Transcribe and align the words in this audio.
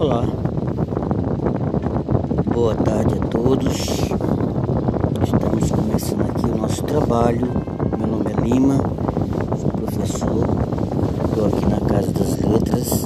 Olá, 0.00 0.24
boa 2.54 2.74
tarde 2.74 3.16
a 3.16 3.26
todos. 3.26 3.76
Estamos 5.22 5.70
começando 5.70 6.22
aqui 6.22 6.46
o 6.46 6.56
nosso 6.56 6.82
trabalho. 6.84 7.46
Meu 7.98 8.06
nome 8.06 8.32
é 8.32 8.40
Lima, 8.40 8.76
sou 9.58 9.70
professor, 9.72 10.48
estou 11.26 11.46
aqui 11.48 11.66
na 11.66 11.80
Casa 11.86 12.12
das 12.12 12.40
Letras. 12.40 13.04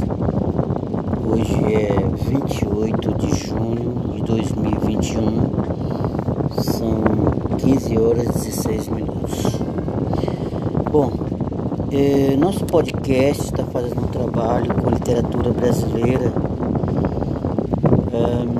Hoje 1.27 1.75
é 1.75 1.97
28 2.31 3.15
de 3.15 3.45
junho 3.45 4.13
de 4.15 4.23
2021, 4.23 5.51
são 6.63 7.03
15 7.59 7.99
horas 7.99 8.29
e 8.29 8.33
16 8.35 8.89
minutos. 8.91 9.59
Bom, 10.93 11.11
é, 11.91 12.37
nosso 12.37 12.65
podcast 12.65 13.47
está 13.47 13.65
fazendo 13.65 13.99
um 13.99 14.07
trabalho 14.07 14.73
com 14.77 14.91
literatura 14.91 15.51
brasileira 15.51 16.33
um, 18.15 18.55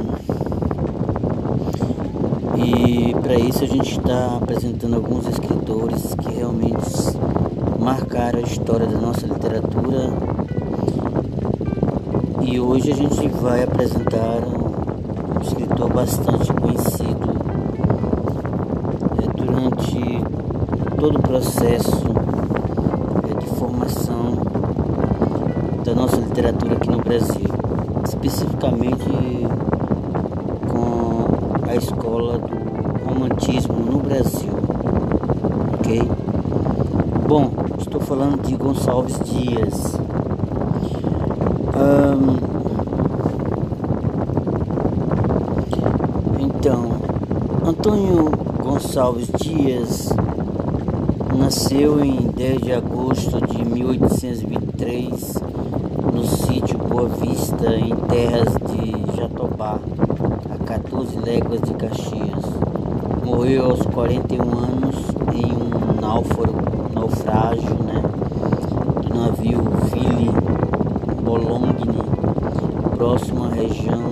para 3.25 3.37
isso 3.37 3.65
a 3.65 3.67
gente 3.67 3.99
está 3.99 4.37
apresentando 4.37 4.97
alguns 4.97 5.27
escritores 5.27 6.15
que 6.15 6.31
realmente 6.31 6.77
marcaram 7.81 8.39
a 8.39 8.43
história 8.43 8.87
da 8.87 8.99
nossa 8.99 9.27
literatura. 9.27 10.13
E 12.43 12.61
hoje 12.61 12.93
a 12.93 12.95
gente 12.95 13.27
vai 13.29 13.63
apresentar 13.63 14.43
um, 14.47 15.41
escritor 15.41 15.91
bastante 15.91 16.53
conhecido 16.53 17.31
é, 19.23 19.43
durante 19.43 20.23
todo 21.01 21.19
o 21.19 21.23
processo 21.23 22.05
é, 23.31 23.41
de 23.41 23.47
formação 23.57 24.35
da 25.83 25.95
nossa 25.95 26.17
literatura 26.17 26.75
aqui 26.75 26.91
no 26.91 26.99
Brasil 26.99 27.49
especificamente 28.05 29.09
com 30.69 31.71
a 31.71 31.75
escola 31.75 32.39
do 32.39 32.65
romantismo 33.15 33.75
no 33.75 33.99
Brasil, 33.99 34.53
ok? 35.75 36.03
Bom, 37.29 37.51
estou 37.79 38.01
falando 38.15 38.43
de 38.43 38.55
Gonçalves 38.55 39.19
Dias. 39.25 39.99
Então, 46.39 46.93
Antônio 47.67 48.31
Gonçalves 48.63 49.27
Dias 49.43 50.11
nasceu 51.37 52.05
em 52.05 52.29
10 52.29 52.61
de 52.61 52.73
agosto 52.73 53.45
de 53.49 53.65
1823 53.65 55.35
no 56.13 56.25
sítio 56.25 56.79
Boa 56.79 57.09
Vista, 57.09 57.75
em 57.75 57.97
terras 57.97 58.55
de 58.71 59.17
Jatobá, 59.17 59.81
a 60.55 60.65
14 60.65 61.19
léguas 61.19 61.61
de 61.63 61.75
Caxias. 61.75 62.45
Morreu 63.25 63.73
aos 63.73 63.83
41 63.87 64.43
anos 64.43 64.97
em 65.35 65.53
um 65.53 66.01
náufrago, 66.01 66.63
naufrágio 66.95 67.75
né, 67.83 68.04
navio 69.15 69.63
Ville 69.93 70.31
Bologna, 71.23 72.05
próximo 72.97 73.45
à 73.45 73.49
região 73.49 74.11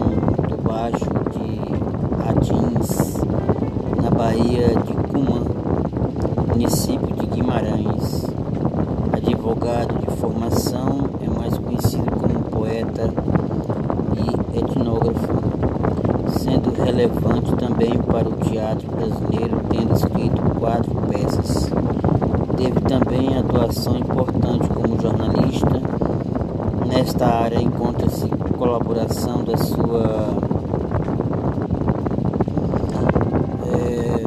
do 0.48 0.62
Baixo 0.62 1.10
de 1.32 2.28
Adins, 2.28 3.20
na 4.00 4.10
Bahia 4.10 4.68
de 4.68 4.92
Cumã, 5.10 5.42
município 6.48 7.14
de 7.16 7.26
Guimarães. 7.26 8.26
Advogado 9.12 9.98
de 9.98 10.16
formação, 10.16 11.10
é 11.20 11.28
mais 11.28 11.58
conhecido 11.58 12.10
como 12.12 12.40
poeta 12.44 13.12
e 14.16 14.58
etnógrafo, 14.58 15.32
sendo 16.38 16.72
relevante 16.80 17.52
também 17.56 17.98
para 17.98 18.28
o 18.28 18.32
teatro 18.32 18.88
brasileiro, 18.88 19.60
tendo 19.68 19.94
escrito 19.94 20.40
quatro 20.58 20.94
peças. 21.10 21.70
Teve 22.56 22.80
também 22.82 23.36
atuação 23.36 23.96
importante 23.96 24.71
jornalista. 25.02 25.82
Nesta 26.86 27.26
área 27.26 27.60
encontra-se 27.60 28.28
colaboração 28.56 29.42
da 29.42 29.56
sua 29.56 30.28
é, 33.66 34.24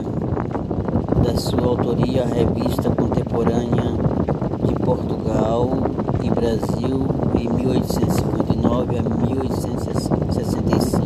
da 1.24 1.38
sua 1.38 1.66
autoria 1.66 2.24
a 2.24 2.26
revista 2.26 2.90
contemporânea 2.90 3.94
de 4.66 4.74
Portugal 4.76 5.70
e 6.22 6.30
Brasil 6.30 7.08
em 7.40 7.48
1859 7.48 8.98
a 8.98 9.04
1865. 9.04 11.06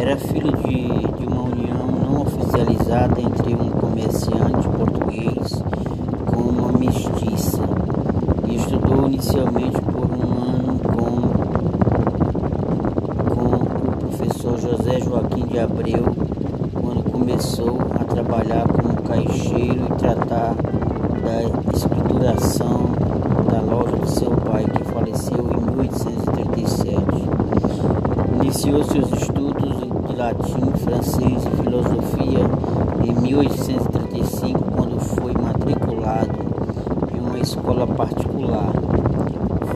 Era 0.00 0.16
filho 0.16 0.56
de, 0.64 0.88
de 1.18 1.26
uma 1.26 1.42
união 1.42 1.88
não 2.02 2.22
oficializada 2.22 3.20
entre 3.20 3.54
um 3.54 3.68
comerciante 3.68 4.66
português 4.68 5.62
com 6.24 6.40
uma 6.40 6.72
mestiça 6.78 7.60
e 8.48 8.54
estudou 8.54 9.06
inicialmente 9.06 9.80
por 9.82 10.04
um 10.04 10.40
ano 10.40 10.78
com, 10.78 11.04
com 13.34 13.56
o 13.56 13.66
professor 13.96 14.56
José 14.58 15.00
Joaquim 15.00 15.46
de 15.46 15.58
Abreu, 15.58 16.04
quando 16.72 17.02
começou 17.10 17.78
a 17.98 18.04
trabalhar 18.04 18.68
como 18.68 18.94
caixeiro 19.02 19.84
e 19.84 19.88
tratar 19.98 20.54
da 21.24 21.42
escrituração 21.76 22.86
da 23.50 23.60
loja 23.60 23.96
de 23.98 24.10
seu 24.10 24.30
pai, 24.30 24.64
que 24.64 24.84
faleceu 24.84 25.50
em 25.50 25.60
1837. 25.72 26.96
Iniciou 28.42 28.84
seus 28.84 29.10
estudos 29.12 29.76
de 30.08 30.16
latim, 30.16 30.70
francês 30.84 31.44
e 31.44 31.50
filosofia 31.62 32.40
em 33.04 33.12
1835, 33.12 34.58
quando 34.76 35.00
foi 35.00 35.32
matriculado 35.32 36.38
em 37.14 37.20
uma 37.20 37.38
escola 37.56 37.86
particular. 37.86 38.70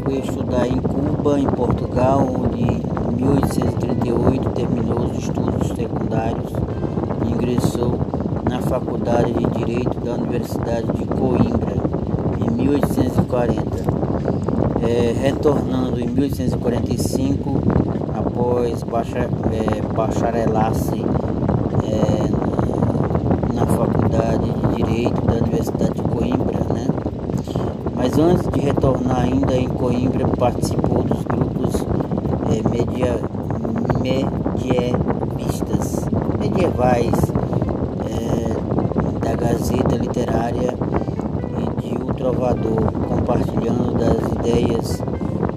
Foi 0.04 0.18
estudar 0.18 0.66
em 0.66 0.76
Cuba, 0.76 1.38
em 1.38 1.46
Portugal, 1.46 2.20
onde 2.20 2.62
em 2.62 2.82
1838 3.16 4.50
terminou 4.50 4.98
os 5.06 5.18
estudos 5.18 5.68
secundários 5.68 6.52
e 7.26 7.32
ingressou 7.32 7.98
na 8.48 8.60
Faculdade 8.60 9.32
de 9.32 9.46
Direito 9.46 9.98
da 10.00 10.12
Universidade 10.12 10.86
de 10.92 11.04
Coimbra 11.06 11.74
em 12.40 12.50
1840, 12.50 13.60
é, 14.86 15.14
retornando 15.18 16.00
em 16.00 16.06
1845 16.06 17.62
após 18.14 18.82
bachar, 18.82 19.24
é, 19.24 19.94
bacharelar-se 19.94 21.04
é, 21.84 23.54
na 23.54 23.66
Faculdade 23.66 24.50
de 24.50 24.84
Direito 24.84 25.20
da 25.22 25.34
Universidade 25.34 25.94
de 25.94 26.02
Coimbra, 26.02 26.60
né? 26.74 26.86
Antes 28.20 28.48
de 28.52 28.60
retornar 28.60 29.20
ainda 29.20 29.56
em 29.56 29.68
Coimbra, 29.68 30.28
participou 30.28 31.02
dos 31.02 31.24
grupos 31.24 31.84
é, 32.50 32.62
media, 32.68 33.18
medievistas, 34.00 36.06
medievais 36.38 37.14
da 39.20 39.34
Gazeta 39.36 39.96
Literária 39.96 40.74
e 41.56 41.62
de 41.80 41.96
O 41.96 42.12
Trovador, 42.14 42.92
compartilhando 43.08 43.96
das 43.96 44.20
ideias 44.32 45.00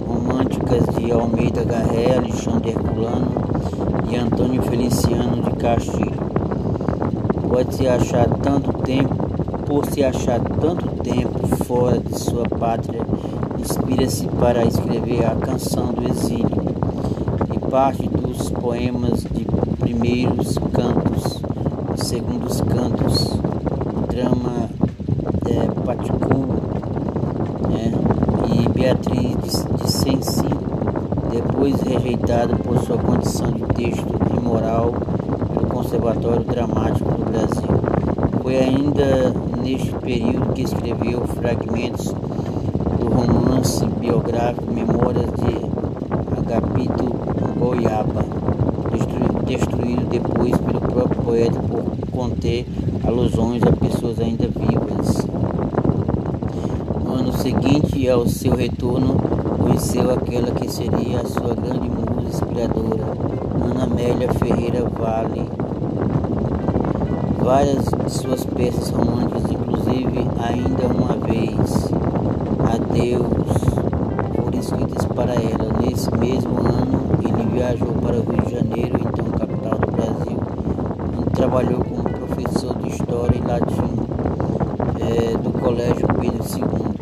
românticas 0.07 0.85
de 0.95 1.11
Almeida 1.11 1.63
Garré, 1.63 2.17
Alexandre 2.17 2.69
Herculano 2.69 3.31
e 4.09 4.15
Antônio 4.15 4.61
Feliciano 4.61 5.41
de 5.41 5.51
Castilho. 5.57 6.21
Pode 7.49 7.73
se 7.75 7.87
achar 7.87 8.29
tanto 8.41 8.71
tempo, 8.83 9.22
por 9.73 9.87
se 9.87 10.03
achar 10.03 10.39
tanto 10.39 10.87
tempo 11.01 11.47
fora 11.65 11.97
de 11.97 12.19
sua 12.19 12.43
pátria, 12.43 13.01
inspira-se 13.57 14.27
para 14.27 14.63
escrever 14.63 15.25
a 15.25 15.35
canção 15.35 15.87
do 15.87 16.07
exílio 16.07 16.61
e 17.51 17.71
parte 17.71 18.07
dos 18.07 18.51
poemas 18.51 19.23
de 19.23 19.43
primeiros 19.79 20.59
cantos 20.71 21.41
segundos 22.05 22.61
cantos 22.61 23.35
drama 24.09 24.69
é, 25.47 25.67
Paticum 25.83 26.45
né, 27.71 27.91
e 28.53 28.69
Beatriz 28.69 29.65
de, 29.65 29.83
de 29.83 29.91
Sensi, 29.91 30.45
depois 31.31 31.81
rejeitado 31.81 32.55
por 32.57 32.77
sua 32.77 32.99
condição 32.99 33.51
de 33.51 33.63
texto 33.73 34.13
imoral 34.37 34.93
pelo 35.51 35.65
Conservatório 35.65 36.43
Dramático 36.43 37.09
do 37.09 37.25
Brasil. 37.25 37.73
Foi 38.43 38.57
ainda 38.57 39.33
neste 39.63 39.93
período 39.93 40.53
que 40.53 40.63
escreveu 40.63 41.25
fragmentos 41.25 42.07
do 42.99 43.07
romance 43.07 43.85
biográfico 43.97 44.73
Memórias 44.73 45.29
de 45.31 46.37
Agapito 46.37 47.05
Goiaba, 47.57 48.25
destruído 49.45 50.05
depois 50.09 50.57
pelo 50.57 50.81
próprio 50.81 51.21
poeta 51.21 51.59
por 51.61 52.11
conter 52.11 52.65
alusões 53.07 53.63
a 53.63 53.71
pessoas 53.71 54.19
ainda 54.19 54.49
vivas. 54.49 55.25
No 57.05 57.13
ano 57.13 57.31
seguinte 57.31 58.09
ao 58.09 58.27
seu 58.27 58.55
retorno, 58.55 59.15
conheceu 59.61 60.11
aquela 60.11 60.51
que 60.51 60.69
seria 60.69 61.21
a 61.21 61.25
sua 61.25 61.55
grande 61.55 61.89
musa 61.89 62.27
inspiradora, 62.27 63.05
Ana 63.63 63.85
Amélia 63.85 64.27
Ferreira 64.33 64.83
Vale. 64.89 65.62
Várias 67.43 67.83
de 67.85 68.09
suas 68.09 68.45
peças 68.45 68.89
românticas, 68.89 69.51
inclusive 69.51 70.25
Ainda 70.47 70.87
Uma 70.87 71.15
Vez, 71.25 71.89
Adeus, 72.73 73.53
foram 74.35 74.59
escritas 74.59 75.05
para 75.07 75.33
ela. 75.33 75.69
Nesse 75.81 76.09
mesmo 76.17 76.57
ano, 76.59 77.01
ele 77.21 77.49
viajou 77.51 77.93
para 78.01 78.15
o 78.15 78.21
Rio 78.21 78.45
de 78.45 78.51
Janeiro, 78.51 78.97
então 79.01 79.25
capital 79.37 79.77
do 79.77 79.91
Brasil, 79.91 80.39
onde 81.19 81.29
trabalhou 81.31 81.83
como 81.83 82.03
professor 82.03 82.75
de 82.77 82.89
História 82.89 83.37
e 83.37 83.41
Latim 83.41 83.93
é, 85.01 85.37
do 85.37 85.51
Colégio 85.59 86.07
Pedro 86.19 86.43
II 86.57 86.93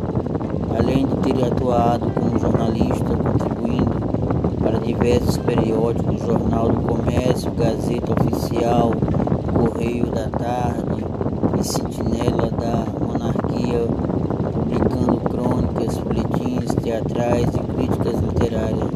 além 0.78 1.06
de 1.06 1.16
ter 1.18 1.46
atuado 1.46 2.10
como 2.12 2.40
jornalista, 2.40 3.16
contribuindo 3.16 4.58
para 4.60 4.80
diversos 4.80 5.38
periódicos, 5.38 6.22
Jornal 6.22 6.70
do 6.70 6.82
Comércio, 6.82 7.52
Gazeta 7.52 8.14
Oficial, 8.14 8.92
Correio 9.82 10.06
da 10.12 10.28
Tarde 10.28 11.04
e 11.60 11.64
Sentinela 11.64 12.52
da 12.52 12.86
Monarquia, 13.04 13.88
publicando 14.54 15.20
crônicas, 15.22 15.98
boletins 15.98 16.76
teatrais 16.76 17.48
e 17.56 17.60
críticas 17.74 18.20
literárias. 18.22 18.90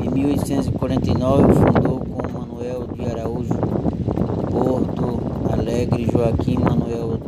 Em 0.00 0.10
1849 0.10 1.52
fundou 1.54 2.00
com 2.00 2.32
Manuel 2.36 2.88
de 2.94 3.06
Araújo 3.06 3.54
Porto 4.50 5.20
Alegre 5.52 6.08
Joaquim 6.12 6.58
Manuel 6.58 7.20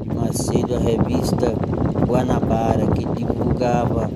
de 0.00 0.14
Macedo 0.14 0.76
a 0.76 0.78
revista 0.78 1.54
Guanabara, 2.06 2.86
que 2.86 3.04
divulgava 3.04 4.08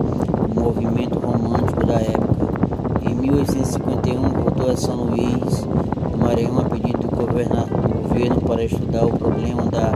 o 0.49 0.61
movimento 0.61 1.19
romântico 1.19 1.85
da 1.85 1.95
época. 1.95 3.11
Em 3.11 3.15
1851, 3.17 4.21
voltou 4.29 4.71
a 4.71 4.77
São 4.77 5.07
Luís 5.07 5.65
do 5.65 6.19
Maranhão 6.19 6.61
a 6.61 6.65
pedido 6.67 6.99
do 6.99 7.17
governo 7.17 7.81
para 8.51 8.65
estudar 8.65 9.07
o 9.07 9.17
problema 9.17 9.63
da 9.67 9.93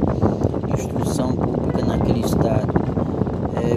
instrução 0.73 1.33
pública 1.33 1.85
naquele 1.85 2.21
estado. 2.21 2.73
É, 3.63 3.77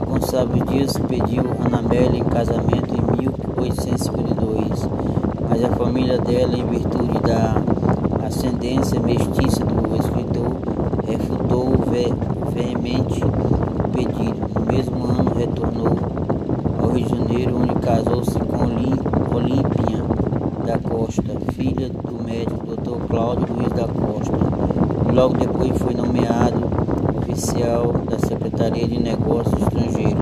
Dias 0.78 0.94
pediu 1.08 1.44
Amélia 1.74 2.20
em 2.20 2.24
casamento 2.24 2.94
em 2.94 3.02
1852, 3.20 4.88
mas 5.50 5.64
a 5.64 5.70
família 5.70 6.20
dela, 6.20 6.56
em 6.56 6.68
virtude 6.68 7.18
da 7.20 7.56
ascendência 8.24 9.00
mestiça 9.00 9.66
do 9.66 9.96
escritor, 9.96 10.56
refutou 11.08 11.74
ve 11.90 12.14
veemente 12.54 13.22
pedido. 13.92 14.38
No 14.54 14.66
mesmo 14.72 15.04
ano 15.06 15.32
retornou 15.36 15.98
ao 16.80 16.90
Rio 16.92 17.08
de 17.08 17.16
Janeiro, 17.16 17.58
onde 17.58 17.74
casou-se 17.84 18.38
com 18.38 19.36
Olímpia 19.36 20.04
da 20.64 20.78
Costa, 20.78 21.24
filha 21.54 21.90
do 21.90 22.24
médico 22.24 22.68
Dr. 22.68 23.08
Cláudio 23.10 23.48
Luiz 23.52 23.72
da 23.74 23.88
Costa. 23.88 24.38
Logo 25.12 25.38
depois 25.38 25.76
foi 25.82 25.96
nomeado 25.96 26.70
oficial 27.18 27.94
da 28.08 28.20
Secretaria 28.20 28.88
de 28.88 29.00
Negócios 29.00 29.60
Estrangeiros. 29.60 30.17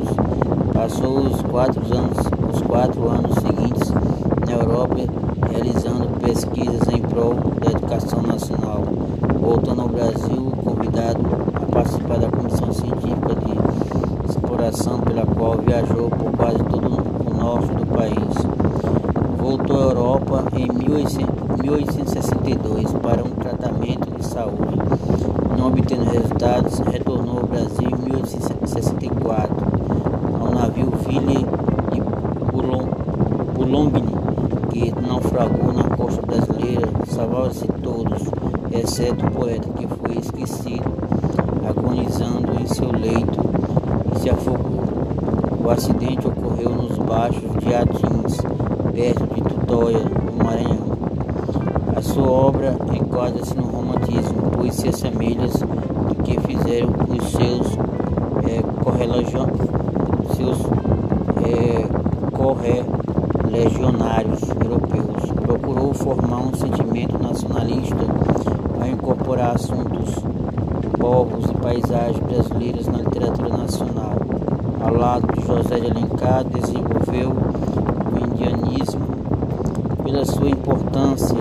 Passou 0.85 1.17
os 1.17 1.41
quatro 1.41 1.81
anos, 1.97 2.19
os 2.53 2.61
quatro 2.61 3.09
anos 3.09 3.33
seguintes 3.41 3.89
na 4.45 4.51
Europa 4.51 4.97
realizando 5.49 6.07
pesquisas 6.19 6.87
em 6.93 7.01
prol 7.01 7.33
da 7.59 7.71
educação 7.71 8.21
nacional. 8.21 8.83
Voltando 9.41 9.81
ao 9.81 9.89
Brasil, 9.89 10.53
convidado 10.63 11.21
a 11.55 11.61
participar 11.73 12.19
da 12.19 12.29
Comissão 12.29 12.71
Científica 12.71 13.33
de 13.33 13.57
exploração 14.29 14.99
pela 14.99 15.25
qual 15.25 15.57
viajou 15.57 16.11
por 16.11 16.31
quase 16.33 16.63
todo 16.65 17.31
o 17.31 17.33
norte 17.33 17.73
do 17.73 17.87
país. 17.87 18.35
Voltou 19.39 19.79
à 19.79 19.83
Europa 19.85 20.43
em 20.53 20.71
1862 20.71 22.93
para 23.01 23.23
um 23.23 23.31
tratamento 23.31 24.11
de 24.15 24.23
saúde. 24.23 24.77
Não 25.57 25.69
obtendo 25.69 26.11
resultados, 26.11 26.77
retornou 26.77 27.39
ao 27.39 27.47
Brasil 27.47 27.89
em 27.89 27.95
1864 28.03 29.65
ao 30.45 30.51
navio 30.51 30.91
Ville 31.07 31.43
de 31.91 32.01
Boulogne, 33.55 34.03
que 34.69 34.93
naufragou 35.01 35.73
na 35.73 35.89
costa 35.95 36.21
brasileira. 36.21 36.87
Salvaram-se 37.07 37.65
todos, 37.81 38.21
exceto 38.71 39.25
o 39.25 39.31
poeta 39.31 39.67
que 39.69 39.87
foi 39.87 40.19
esquecido, 40.19 40.85
agonizando 41.67 42.61
em 42.61 42.67
seu 42.67 42.91
leito 42.91 43.41
se 44.19 44.29
afogou. 44.29 44.83
O 45.63 45.64
acidente 45.75 46.27
ocorreu 46.27 46.69
nos 46.69 46.97
baixos 46.97 47.51
de 47.59 47.75
Atins, 47.75 48.37
perto 48.93 49.33
de 49.33 49.41
Tutóia, 49.41 49.99
no 49.99 50.43
Maranhão. 50.43 50.95
A 51.95 52.01
sua 52.01 52.29
obra 52.29 52.77
enquadra-se 52.93 53.55
no 53.57 53.63
romantismo, 53.63 54.51
pois 54.53 54.73
se 54.73 54.87
assemelha 54.87 55.47
do 55.47 56.15
que 56.23 56.39
fizeram 56.39 56.89
os 57.09 57.31
seus 57.31 57.77
é, 58.47 58.61
seus 60.35 60.59
é, 61.43 61.87
correligionários 62.31 64.41
europeus. 64.49 65.29
Procurou 65.41 65.93
formar 65.93 66.39
um 66.39 66.53
sentimento 66.53 67.21
nacionalista 67.21 68.05
ao 68.79 68.87
incorporar 68.87 69.55
assuntos 69.55 70.15
povos 70.99 71.49
e 71.49 71.53
paisagens 71.55 72.19
brasileiras 72.19 72.87
na 72.87 72.99
literatura 72.99 73.57
nacional. 73.57 74.13
Ao 74.81 74.93
lado 74.93 75.27
de 75.33 75.41
Desenvolveu 76.49 77.31
o 77.31 78.17
indianismo 78.25 79.05
pela 80.03 80.25
sua 80.25 80.49
importância 80.49 81.37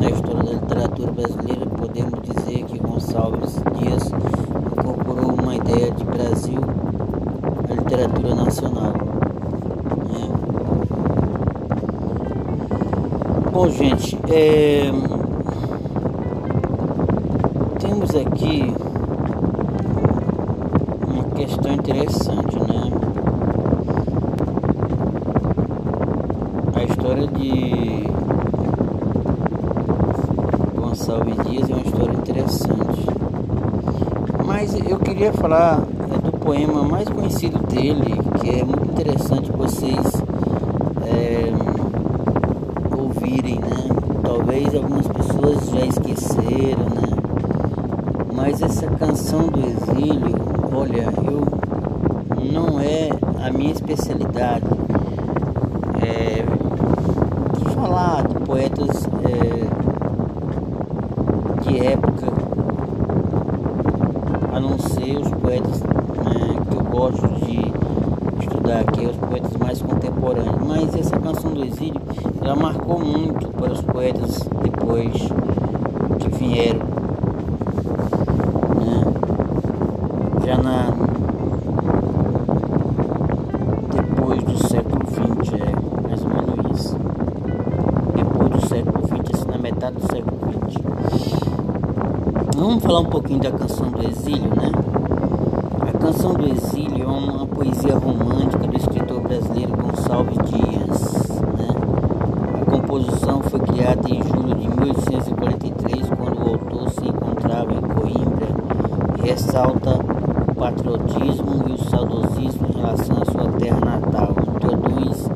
na 0.00 0.10
história 0.10 0.42
da 0.42 0.52
literatura 0.52 1.12
brasileira. 1.12 1.66
Podemos 1.66 2.20
dizer 2.22 2.64
que 2.64 2.78
Gonçalves 2.78 3.56
Dias 3.78 4.10
incorporou 4.78 5.34
uma 5.34 5.54
ideia 5.54 5.90
de 5.90 6.04
Brasil 6.04 6.60
na 7.68 7.74
literatura 7.74 8.34
nacional. 8.34 8.92
Né? 10.08 10.28
Bom, 13.52 13.68
gente, 13.68 14.18
é 14.30 14.90
temos 17.82 18.14
aqui 18.14 18.72
uma 21.06 21.24
questão 21.34 21.72
interessante, 21.72 22.58
né? 22.58 22.90
A 26.74 26.82
história 27.12 27.26
de 27.26 28.08
Gonçalves 30.74 31.36
Dias 31.46 31.68
é 31.68 31.74
uma 31.74 31.82
história 31.82 32.14
interessante. 32.14 33.06
Mas 34.46 34.74
eu 34.88 34.98
queria 34.98 35.30
falar 35.34 35.82
é, 36.10 36.18
do 36.18 36.32
poema 36.38 36.82
mais 36.84 37.06
conhecido 37.08 37.58
dele, 37.66 38.18
que 38.40 38.60
é 38.60 38.64
muito 38.64 38.84
interessante 38.84 39.52
vocês 39.52 40.22
é, 41.04 41.52
ouvirem, 42.96 43.58
né? 43.58 43.88
Talvez 44.24 44.74
algumas 44.74 45.06
pessoas 45.08 45.68
já 45.68 45.84
esqueceram, 45.84 46.86
né? 46.94 47.08
Mas 48.34 48.62
essa 48.62 48.86
canção 48.86 49.48
do 49.48 49.60
exílio, 49.60 50.34
olha, 50.74 51.12
eu 51.30 51.44
não 52.52 52.80
é 52.80 53.10
a 53.46 53.52
minha 53.52 53.72
especialidade. 53.72 54.64
É, 56.04 56.42
falar 57.82 58.26
de 58.28 58.34
poetas 58.46 59.08
é, 59.24 59.66
de 61.62 61.84
época, 61.84 62.26
a 64.52 64.60
não 64.60 64.78
ser 64.78 65.18
os 65.18 65.28
poetas 65.28 65.82
né, 65.82 66.56
que 66.70 66.76
eu 66.76 66.84
gosto 66.84 67.28
de 67.44 67.72
estudar 68.40 68.80
aqui, 68.80 69.04
os 69.04 69.16
poetas 69.16 69.52
mais 69.72 69.80
contemporâneos. 69.80 70.56
Mas 70.66 70.94
essa 70.94 71.18
canção 71.18 71.52
do 71.52 71.64
exílio, 71.64 72.00
ela 72.42 72.54
marcou 72.54 72.98
muito 73.00 73.48
para 73.48 73.72
os 73.72 73.80
poetas 73.80 74.46
depois 74.62 75.12
que 76.18 76.28
vieram 76.28 76.92
já 80.44 80.58
na 80.58 80.92
depois 83.90 84.42
do 84.42 84.66
século 84.66 85.06
XX, 85.06 85.54
é 85.54 86.08
mais 86.08 86.22
ou 86.22 86.28
menos 86.28 86.80
isso. 86.80 86.96
Depois 88.14 88.50
do 88.50 88.68
século 88.68 89.06
XX, 89.06 89.34
assim, 89.34 89.50
na 89.50 89.58
metade 89.58 89.96
do 89.96 90.02
século 90.02 90.38
XX. 90.68 90.82
Vamos 92.56 92.82
falar 92.82 93.00
um 93.00 93.06
pouquinho 93.06 93.40
da 93.40 93.52
canção 93.52 93.88
do 93.88 94.06
exílio, 94.06 94.50
né? 94.54 94.70
A 95.80 95.98
canção 95.98 96.34
do 96.34 96.48
exílio 96.48 97.04
é 97.04 97.06
uma 97.06 97.46
poesia 97.46 97.96
romântica 97.96 98.66
do 98.66 98.76
escritor 98.76 99.11
brasileiro 99.32 99.72
Gonçalves 99.78 100.38
Dias. 100.50 101.40
Né? 101.56 101.68
A 102.60 102.70
composição 102.70 103.40
foi 103.40 103.60
criada 103.60 104.10
em 104.10 104.22
julho 104.22 104.54
de 104.54 104.68
1843, 104.68 106.10
quando 106.10 106.38
o 106.38 106.48
autor 106.50 106.90
se 106.90 107.08
encontrava 107.08 107.72
em 107.72 107.80
Coimbra 107.80 108.48
e 109.18 109.28
ressalta 109.28 109.98
patriotismo 110.54 111.64
e 111.66 111.72
o 111.72 111.78
saudosismo 111.78 112.66
em 112.68 112.78
relação 112.78 113.16
à 113.22 113.24
sua 113.24 113.50
terra 113.52 113.80
natal. 113.80 114.34
Introduz 114.54 115.26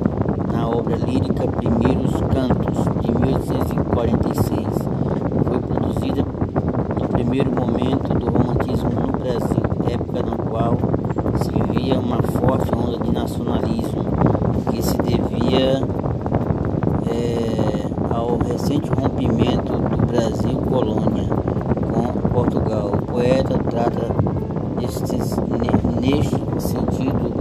na 0.53 0.69
obra 0.69 0.97
lírica 0.97 1.49
Primeiros 1.49 2.21
Cantos, 2.21 2.85
de 3.01 3.19
1846. 3.19 4.67
Foi 5.47 5.59
produzida 5.59 6.23
no 6.23 7.09
primeiro 7.09 7.51
momento 7.51 8.13
do 8.13 8.27
romantismo 8.27 8.91
no 8.91 9.13
Brasil, 9.19 9.63
época 9.91 10.23
na 10.23 10.37
qual 10.37 10.77
se 11.43 11.73
via 11.73 11.99
uma 11.99 12.23
forte 12.23 12.75
onda 12.75 12.99
de 12.99 13.13
nacionalismo 13.13 14.05
que 14.71 14.83
se 14.83 14.97
devia 14.99 15.83
é, 17.09 17.87
ao 18.11 18.39
recente 18.39 18.89
rompimento 18.91 19.73
do 19.73 20.07
Brasil 20.07 20.59
colônia 20.69 21.29
com 21.93 22.29
Portugal. 22.29 22.93
O 22.95 23.07
poeta 23.07 23.59
trata 23.71 24.15
nestes, 24.81 25.37
neste 26.01 26.37
sentido 26.59 27.33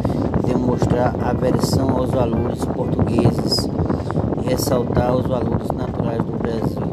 demonstrar 0.46 1.16
aversão 1.22 1.98
aos 1.98 2.12
valores 2.12 2.64
portugueses 2.66 3.70
e 4.44 4.50
ressaltar 4.50 5.16
os 5.16 5.26
valores 5.26 5.70
naturais 5.72 6.24
do 6.24 6.38
Brasil. 6.38 6.88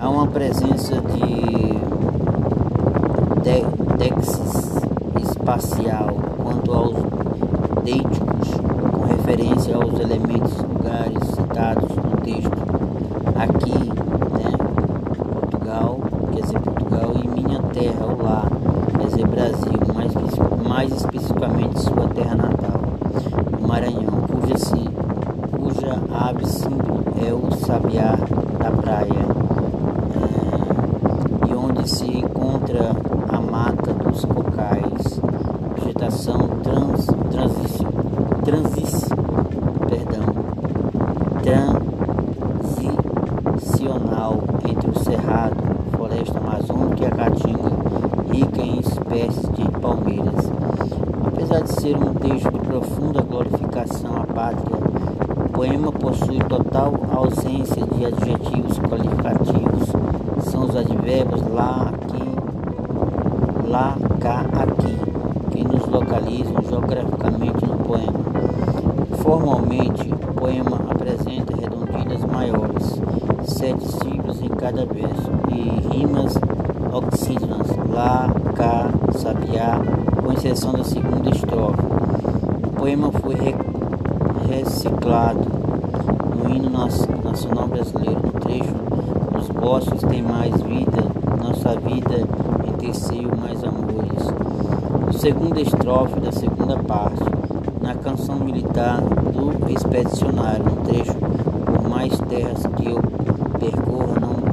Há 0.00 0.08
uma 0.08 0.26
presença 0.26 1.00
de, 1.00 1.24
de 3.42 3.64
dexis 3.96 4.74
espacial 5.22 6.16
quanto 6.42 6.72
aos 6.72 6.94
deíticos, 7.84 8.48
com 8.92 9.06
referência 9.34 9.74
aos 9.74 9.98
elementos 9.98 10.56
lugares 10.58 11.28
citados 11.34 11.90
no 11.96 12.16
texto. 12.18 12.62
Aqui, 13.34 13.72
né, 13.72 14.52
Portugal, 15.32 15.98
quer 16.32 16.42
dizer 16.42 16.60
Portugal, 16.60 17.12
e 17.16 17.26
minha 17.28 17.58
terra, 17.72 18.06
o 18.06 18.22
lar, 18.22 18.48
quer 18.96 19.06
dizer 19.08 19.26
Brasil, 19.26 19.80
mais, 19.92 20.12
mais 20.68 20.92
especificamente 20.92 21.80
sua 21.80 22.06
terra 22.14 22.36
natal, 22.36 22.80
o 23.60 23.66
Maranhão, 23.66 24.22
cuja, 24.30 24.56
se, 24.56 24.88
cuja 25.50 26.00
ave 26.12 26.46
símbolo 26.46 27.02
é 27.26 27.32
o 27.32 27.50
sabiá 27.56 28.16
da 28.60 28.70
praia, 28.70 29.26
é, 30.22 31.50
e 31.50 31.54
onde 31.54 31.90
se 31.90 32.18
encontra 32.18 32.92
a 33.28 33.40
mata 33.40 33.92
dos 33.94 34.24
cocais, 34.24 35.20
vegetação 35.76 36.38
trans, 36.62 37.06
transi, 37.32 37.84
transi, 38.44 38.84
perdão, 39.88 40.24
transicional 43.56 44.42
entre 44.68 44.90
o 44.90 44.93
cerrado, 45.04 45.56
floresta 45.94 46.38
amazônica 46.38 47.02
e 47.02 47.06
a 47.06 47.10
caatinga, 47.10 47.70
rica 48.32 48.62
em 48.62 48.80
espécies 48.80 49.48
de 49.50 49.70
palmeiras. 49.78 50.50
Apesar 51.26 51.60
de 51.60 51.72
ser 51.72 51.96
um 51.96 52.14
texto 52.14 52.50
de 52.50 52.58
profunda 52.60 53.20
glorificação 53.20 54.16
à 54.16 54.26
pátria, 54.26 54.76
o 55.44 55.48
poema 55.50 55.92
possui 55.92 56.38
total 56.38 56.94
ausência 57.12 57.84
de 57.86 58.06
adjetivos 58.06 58.78
qualificativos. 58.78 59.88
São 60.50 60.64
os 60.64 60.74
advérbios 60.74 61.42
lá, 61.48 61.92
aqui, 61.92 63.68
lá, 63.68 63.98
cá, 64.20 64.46
aqui, 64.54 64.96
que 65.50 65.64
nos 65.64 65.86
localizam 65.86 66.62
geograficamente 66.66 67.66
no 67.66 67.76
poema. 67.76 68.24
Formalmente, 69.18 70.10
o 70.12 70.34
poema 70.34 70.80
apresenta 70.90 71.54
redondilhas 71.56 72.24
maiores, 72.24 73.00
sete 73.44 73.86
em 74.42 74.48
cada 74.48 74.86
verso, 74.86 75.30
e 75.50 75.94
rimas 75.94 76.34
oxítonas, 76.92 77.66
lá, 77.92 78.28
cá, 78.54 78.88
sabiá, 79.12 79.80
com 80.22 80.32
exceção 80.32 80.72
da 80.72 80.84
segunda 80.84 81.28
estrofe. 81.30 81.82
O 82.66 82.70
poema 82.70 83.10
foi 83.12 83.34
re 83.34 83.54
reciclado 84.48 85.40
no 86.36 86.54
hino 86.54 86.70
nacional 86.70 87.66
brasileiro, 87.66 88.20
no 88.22 88.32
trecho 88.32 88.74
Os 89.38 89.48
bosques 89.48 90.00
têm 90.02 90.22
mais 90.22 90.54
vida, 90.62 91.02
nossa 91.42 91.78
vida 91.80 92.26
enteceu 92.68 93.30
mais 93.40 93.62
amores. 93.64 94.22
O 95.08 95.12
segunda 95.18 95.60
estrofe 95.60 96.20
da 96.20 96.32
segunda 96.32 96.76
parte, 96.78 97.22
na 97.80 97.94
canção 97.94 98.36
militar 98.36 99.00
do 99.00 99.70
expedicionário, 99.70 100.64
no 100.64 100.76
trecho 100.82 101.14
Por 101.14 101.88
mais 101.88 102.18
terras 102.28 102.62
que 102.76 102.88
eu 102.88 103.13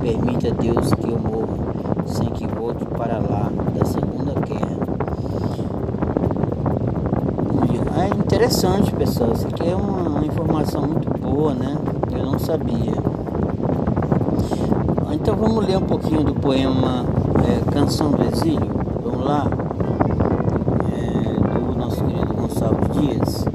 permita 0.02 0.52
Deus 0.52 0.94
que 0.96 1.10
eu 1.10 1.20
morra, 1.20 2.06
sem 2.08 2.28
que 2.32 2.48
volte 2.48 2.84
para 2.86 3.20
lá 3.20 3.52
da 3.78 3.86
segunda 3.86 4.34
guerra. 4.34 4.82
É 7.98 8.08
interessante, 8.18 8.92
pessoal. 8.94 9.32
Isso 9.34 9.48
aqui 9.48 9.70
é 9.70 9.76
uma 9.76 10.26
informação 10.26 10.82
muito 10.82 11.08
boa, 11.20 11.54
né? 11.54 11.78
Eu 12.12 12.26
não 12.26 12.40
sabia. 12.40 12.96
Então 15.12 15.36
vamos 15.36 15.68
ler 15.68 15.78
um 15.78 15.86
pouquinho 15.86 16.24
do 16.24 16.34
poema 16.34 17.06
é, 17.46 17.72
Canção 17.72 18.10
do 18.12 18.24
Exílio. 18.24 18.72
Vamos 19.04 19.24
lá? 19.24 19.46
É, 20.92 21.60
do 21.60 21.78
nosso 21.78 22.04
querido 22.04 22.34
Gonçalves 22.34 22.90
Dias. 23.00 23.46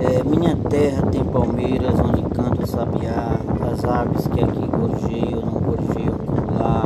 É, 0.00 0.22
minha 0.24 0.56
terra 0.56 1.02
tem 1.10 1.22
palmeiras 1.24 1.94
onde 2.00 2.22
canta 2.34 2.62
o 2.62 2.66
sabiá, 2.66 3.38
as 3.72 3.84
aves 3.84 4.26
que 4.28 4.42
aqui 4.42 4.66
gorjeiam, 4.68 5.40
não 5.40 5.60
gorjeiam 5.60 6.14
como 6.18 6.58
lá. 6.58 6.84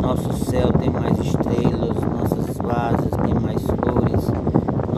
Nosso 0.00 0.32
céu 0.44 0.72
tem 0.72 0.90
mais 0.90 1.18
estrelas, 1.18 1.96
nossas 2.02 2.56
vazas 2.58 3.10
têm 3.24 3.34
mais 3.34 3.62
flores, 3.62 4.30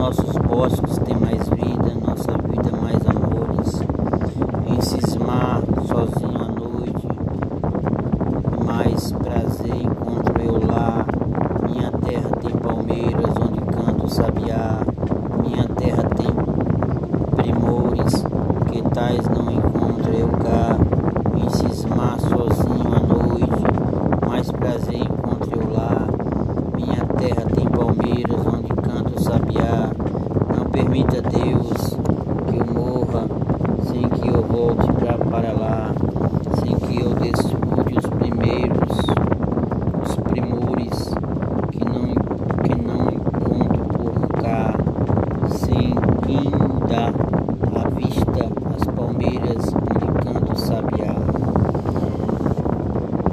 nossos 0.04 0.36
bosques 0.36 0.98
têm 0.98 1.16
mais 1.16 1.48
vida, 1.48 1.94
nossa 2.06 2.32
vida 2.46 2.70
mais 2.76 3.00
amores. 3.06 3.80
Em 4.66 4.78
cismar 4.82 5.62
sozinho 5.88 6.42
à 6.42 6.48
noite, 6.48 7.08
mais 8.66 9.12
prazer 9.12 9.74
encontro 9.74 10.42
eu 10.42 10.60
lá. 10.66 11.06
Minha 11.66 11.90
terra 11.90 12.28
tem 12.38 12.50
palmeiras 12.50 13.30
onde 13.40 13.60
canta 13.62 14.04
o 14.04 14.10
sabiá, 14.10 14.80
minha 15.42 15.66
terra 15.68 16.02
tem 16.10 16.34
primores 17.36 18.24
que 18.70 18.82
tais 18.90 19.26
não 19.30 19.50
encontro 19.50 20.12
eu 20.12 20.28
cá. 20.28 20.76
Em 21.34 21.48
cismar 21.48 22.20
sozinho 22.20 22.94
à 22.94 23.00
noite, 23.00 24.28
mais 24.28 24.50
prazer 24.52 25.00
encontro 25.00 25.58
eu 25.58 25.72
lá. 25.72 26.06
Minha 26.76 27.06
terra 27.16 27.46
tem 27.54 27.66
palmeiras 27.66 28.46
onde 28.46 28.68
canta 28.68 29.18
o 29.18 29.22
sabiá. 29.22 29.94
Não 30.56 30.66
permita 30.66 31.20
Deus 31.22 31.96
que 32.46 32.56
eu 32.58 32.66
morra 32.74 33.26
sem 33.88 34.08
que 34.08 34.28
eu 34.28 34.42
volte 34.42 34.92
pra, 34.92 35.14
para 35.18 35.52
lá, 35.52 35.92
sem 36.60 36.74
que 36.76 37.00
eu 37.00 37.10
desfrute 37.14 37.98
os 37.98 38.06
primeiros, 38.06 38.98
os 40.04 40.16
primores 40.16 41.14
que 41.70 41.84
não, 41.84 42.14
que 42.62 42.74
não 42.82 43.08
encontro 43.10 43.84
por 43.88 44.28
cá, 44.42 44.74
sem 45.50 45.94
ainda 46.28 47.12
à 47.80 47.88
vista 47.90 48.48
as 48.76 48.84
palmeiras 48.94 49.72
onde 49.74 50.06
canta 50.24 50.52
o 50.52 50.56
sabiá. 50.56 51.14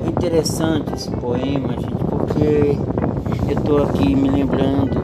É 0.06 0.12
interessante 0.42 0.96
esse 0.96 1.12
poema, 1.12 1.74
gente, 1.74 2.04
porque 2.10 2.76
eu 3.48 3.58
estou 3.60 3.84
aqui 3.84 4.16
me 4.16 4.28
lembrando 4.28 5.00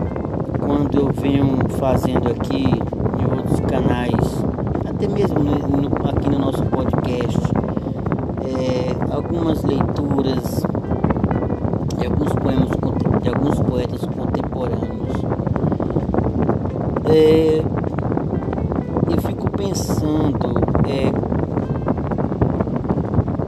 quando 0.60 0.98
eu 0.98 1.12
venho 1.14 1.60
fazendo 1.78 2.28
aqui 2.30 2.64
em 2.66 3.38
outros 3.38 3.60
canais, 3.60 4.44
até 4.90 5.08
mesmo 5.08 5.40
no, 5.40 6.10
aqui 6.10 6.28
no 6.28 6.40
nosso 6.40 6.64
podcast, 6.66 7.40
é, 8.46 9.14
algumas 9.14 9.64
leituras 9.64 10.64
de 12.00 12.08
alguns 12.08 12.34
poemas 12.34 12.70
de 13.22 13.30
alguns 13.30 13.60
poetas 13.60 14.02
contemporâneos. 14.06 15.14
É, 17.14 17.62
eu 19.12 19.22
fico 19.22 19.52
pensando 19.52 20.58
é, 20.88 21.12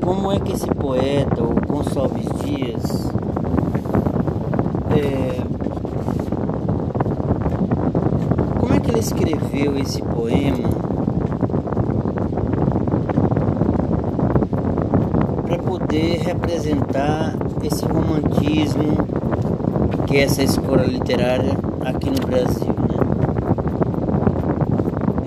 como 0.10 0.32
é 0.32 0.40
que 0.40 0.54
esse 0.54 0.66
poeta, 0.66 1.39
Gonçalves 1.80 2.28
Dias, 2.44 3.10
é, 4.92 5.42
como 8.60 8.74
é 8.74 8.80
que 8.82 8.92
ele 8.92 9.00
escreveu 9.00 9.78
esse 9.78 10.02
poema 10.02 10.68
para 15.46 15.58
poder 15.60 16.20
representar 16.20 17.38
esse 17.64 17.86
romantismo 17.86 18.98
que 20.06 20.18
é 20.18 20.24
essa 20.24 20.44
escola 20.44 20.84
literária 20.84 21.54
aqui 21.86 22.10
no 22.10 22.28
Brasil, 22.28 22.76
né? 22.76 22.98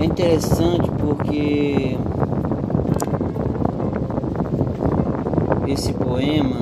É 0.03 0.05
interessante 0.05 0.91
porque 0.99 1.97
esse 5.73 5.93
poema, 5.93 6.57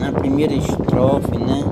na 0.00 0.12
primeira 0.12 0.54
estrofe, 0.54 1.36
né? 1.36 1.64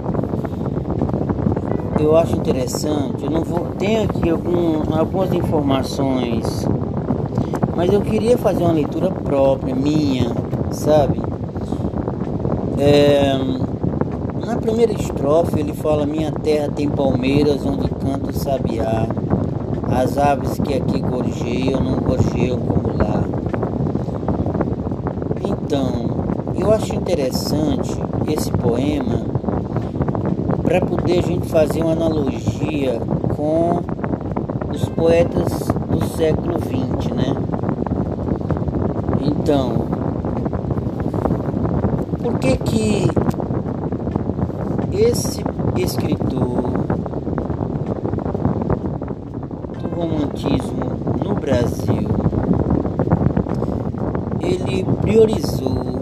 eu 2.01 2.17
acho 2.17 2.37
interessante, 2.37 3.25
eu 3.25 3.31
não 3.31 3.43
vou 3.43 3.67
tenho 3.79 4.05
aqui 4.05 4.29
algum, 4.29 4.95
algumas 4.95 5.33
informações, 5.33 6.67
mas 7.75 7.93
eu 7.93 8.01
queria 8.03 8.37
fazer 8.37 8.63
uma 8.63 8.73
leitura 8.73 9.11
própria, 9.11 9.75
minha, 9.75 10.31
sabe? 10.71 11.21
É, 12.79 13.39
na 14.47 14.57
primeira 14.57 14.93
estrofe 14.93 15.61
ele 15.61 15.73
fala 15.73 16.05
Minha 16.05 16.33
terra 16.33 16.69
tem 16.75 16.89
palmeiras 16.89 17.65
onde 17.65 17.89
canta 17.89 18.31
o 18.31 18.33
sabiá 18.33 19.07
As 19.89 20.19
aves 20.19 20.59
que 20.59 20.75
aqui 20.75 20.99
gorjeiam 20.99 21.81
não 21.81 22.01
gorjeiam 22.01 22.59
como 22.59 22.97
lá 22.99 23.23
Então, 25.41 26.14
eu 26.57 26.73
acho 26.73 26.95
interessante 26.95 27.93
esse 28.29 28.51
poema 28.51 29.25
para 30.63 30.81
poder 30.81 31.19
a 31.19 31.23
gente 31.23 31.47
fazer 31.49 31.83
uma 31.83 31.93
analogia 31.93 33.01
com 33.37 33.81
os 34.73 34.89
poetas 34.91 35.69
do 35.91 36.05
século 36.17 36.59
XX, 36.59 37.13
né? 37.15 37.35
Então, 39.21 39.73
por 42.23 42.39
que 42.39 42.57
que 42.57 43.11
esse 44.93 45.43
escritor 45.77 46.63
do 49.83 49.89
romantismo 49.95 50.85
no 51.23 51.35
Brasil 51.35 52.09
ele 54.41 54.85
priorizou 55.03 55.94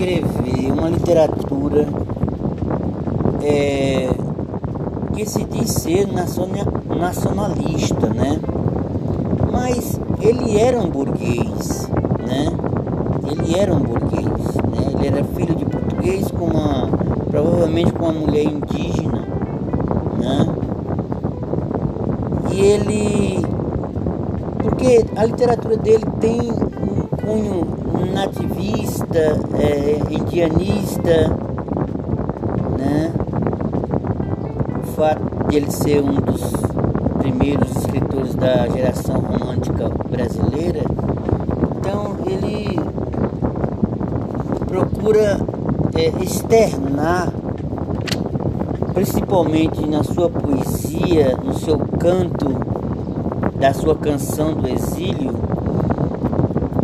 escrever 0.00 0.72
uma 0.72 0.88
literatura 0.88 1.86
é, 3.42 4.08
que 5.12 5.26
se 5.26 5.44
diz 5.44 5.70
ser 5.72 6.08
nacionalista, 6.88 8.08
né? 8.08 8.40
Mas 9.52 10.00
ele 10.22 10.58
era 10.58 10.78
um 10.78 10.88
burguês, 10.88 11.86
né? 12.26 12.46
Ele 13.30 13.58
era 13.58 13.74
um 13.74 13.80
burguês, 13.80 14.24
né? 14.24 14.94
Ele 14.94 15.06
era 15.06 15.22
filho 15.22 15.54
de 15.54 15.66
português 15.66 16.30
com 16.30 16.46
uma, 16.46 16.88
provavelmente 17.30 17.92
com 17.92 18.06
uma 18.06 18.20
mulher 18.20 18.44
indígena, 18.44 19.26
né? 20.18 20.46
E 22.52 22.60
ele, 22.60 23.46
porque 24.62 25.04
a 25.14 25.24
literatura 25.26 25.76
dele 25.76 26.04
tem 26.20 26.40
um 26.40 27.06
cunho 27.16 27.79
nativista, 28.06 29.40
é, 29.58 30.00
indianista, 30.10 31.28
né? 32.78 33.12
O 34.82 34.86
fato 34.92 35.48
de 35.48 35.56
ele 35.56 35.70
ser 35.70 36.02
um 36.02 36.14
dos 36.14 36.52
primeiros 37.18 37.76
escritores 37.76 38.34
da 38.34 38.68
geração 38.68 39.20
romântica 39.20 39.88
brasileira, 40.10 40.80
então 41.76 42.16
ele 42.26 42.78
procura 44.66 45.38
é, 45.94 46.22
externar, 46.22 47.32
principalmente 48.94 49.86
na 49.86 50.02
sua 50.02 50.30
poesia, 50.30 51.36
no 51.42 51.54
seu 51.54 51.78
canto 51.78 52.48
da 53.58 53.74
sua 53.74 53.94
canção 53.94 54.54
do 54.54 54.66
exílio, 54.68 55.34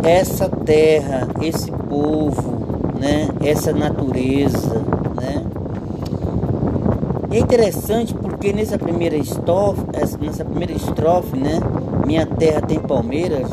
essa 0.07 0.47
terra, 0.47 1.27
esse 1.41 1.69
povo, 1.71 2.91
né, 2.99 3.27
essa 3.43 3.73
natureza, 3.73 4.81
né? 5.15 5.43
é 7.29 7.39
interessante 7.39 8.13
porque 8.13 8.53
nessa 8.53 8.77
primeira 8.77 9.17
estrofe, 9.17 9.81
nessa 10.21 10.45
primeira 10.45 10.71
estrofe, 10.71 11.37
né, 11.37 11.59
minha 12.05 12.25
terra 12.25 12.61
tem 12.61 12.79
palmeiras, 12.79 13.49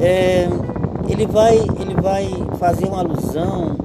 é, 0.00 0.48
ele 1.08 1.26
vai, 1.26 1.56
ele 1.56 1.94
vai 2.00 2.28
fazer 2.58 2.86
uma 2.86 3.00
alusão 3.00 3.76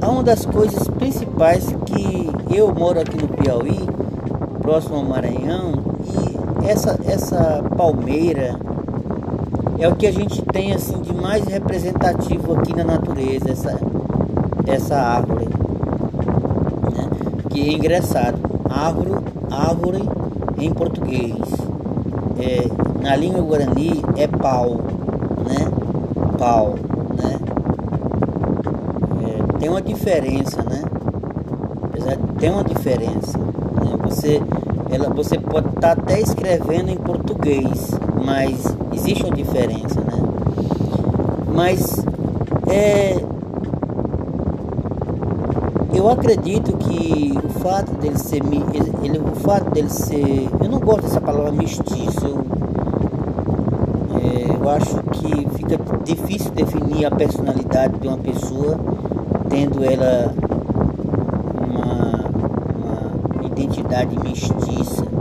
a 0.00 0.08
uma 0.08 0.22
das 0.22 0.46
coisas 0.46 0.86
principais 0.88 1.66
que 1.86 2.30
eu 2.54 2.72
moro 2.72 3.00
aqui 3.00 3.16
no 3.20 3.28
Piauí, 3.28 3.80
próximo 4.60 4.96
ao 4.96 5.04
Maranhão, 5.04 5.72
e 6.62 6.68
essa, 6.68 6.98
essa 7.06 7.62
palmeira 7.76 8.56
é 9.78 9.88
o 9.88 9.96
que 9.96 10.06
a 10.06 10.12
gente 10.12 10.40
tem 10.42 10.72
assim 10.72 11.00
de 11.00 11.12
mais 11.12 11.44
representativo 11.44 12.54
aqui 12.54 12.74
na 12.74 12.84
natureza, 12.84 13.50
essa, 13.50 13.78
essa 14.66 14.96
árvore. 14.96 15.46
Né? 15.46 17.10
Que 17.50 17.68
é 17.68 17.72
engraçado, 17.72 18.38
árvore, 18.70 19.12
árvore 19.50 20.08
em 20.58 20.72
português. 20.72 21.36
É, 22.38 23.02
na 23.02 23.16
língua 23.16 23.42
guarani 23.42 24.02
é 24.16 24.26
pau, 24.26 24.80
né? 25.44 25.70
Pau, 26.38 26.74
né? 27.16 27.38
É, 29.22 29.58
tem 29.58 29.68
uma 29.68 29.82
diferença, 29.82 30.62
né? 30.62 30.82
Tem 32.38 32.50
uma 32.50 32.64
diferença. 32.64 33.38
Né? 33.38 33.96
Você, 34.04 34.42
ela, 34.90 35.08
você 35.10 35.38
pode 35.38 35.68
estar 35.68 35.80
tá 35.80 36.02
até 36.02 36.20
escrevendo 36.20 36.90
em 36.90 36.96
português, 36.96 37.90
mas 38.24 38.76
existe 38.94 39.24
uma 39.24 39.34
diferença, 39.34 40.00
né? 40.00 40.18
Mas 41.54 42.04
é, 42.68 43.22
eu 45.94 46.08
acredito 46.10 46.76
que 46.76 47.32
o 47.44 47.48
fato 47.60 47.92
dele 47.94 48.18
ser 48.18 48.42
ele, 49.02 49.18
o 49.18 49.36
fato 49.36 49.70
dele 49.70 49.90
ser 49.90 50.48
eu 50.60 50.68
não 50.68 50.80
gosto 50.80 51.02
dessa 51.02 51.20
palavra 51.20 51.52
mestiço 51.52 52.26
eu, 52.26 52.44
é, 54.18 54.56
eu 54.56 54.70
acho 54.70 54.98
que 55.12 55.48
fica 55.56 55.78
difícil 56.04 56.50
definir 56.50 57.06
a 57.06 57.10
personalidade 57.10 57.98
de 57.98 58.08
uma 58.08 58.18
pessoa 58.18 58.78
tendo 59.48 59.84
ela 59.84 60.34
uma, 61.68 62.28
uma 63.36 63.46
identidade 63.46 64.18
mestiça 64.18 65.13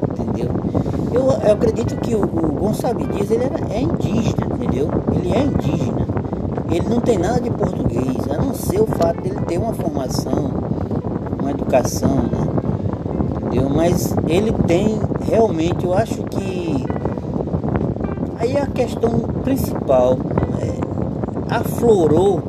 eu, 1.13 1.31
eu 1.31 1.53
acredito 1.53 1.95
que 1.97 2.15
o, 2.15 2.23
o 2.23 2.51
Gonçalves 2.53 3.07
Dias 3.09 3.29
ele 3.29 3.43
era, 3.43 3.73
é 3.73 3.81
indígena, 3.81 4.47
entendeu? 4.51 4.89
Ele 5.15 5.33
é 5.33 5.43
indígena. 5.43 6.07
Ele 6.71 6.89
não 6.89 6.99
tem 6.99 7.19
nada 7.19 7.39
de 7.39 7.51
português, 7.51 8.17
a 8.31 8.37
não 8.41 8.53
ser 8.53 8.81
o 8.81 8.87
fato 8.87 9.21
dele 9.21 9.39
ter 9.47 9.59
uma 9.59 9.73
formação, 9.73 10.51
uma 11.39 11.51
educação, 11.51 12.15
né? 12.15 12.47
Entendeu? 13.45 13.69
Mas 13.69 14.15
ele 14.27 14.51
tem 14.65 14.99
realmente, 15.29 15.85
eu 15.85 15.93
acho 15.93 16.23
que 16.23 16.85
aí 18.39 18.57
a 18.57 18.65
questão 18.65 19.11
principal 19.43 20.17
é, 20.59 21.55
aflorou 21.55 22.41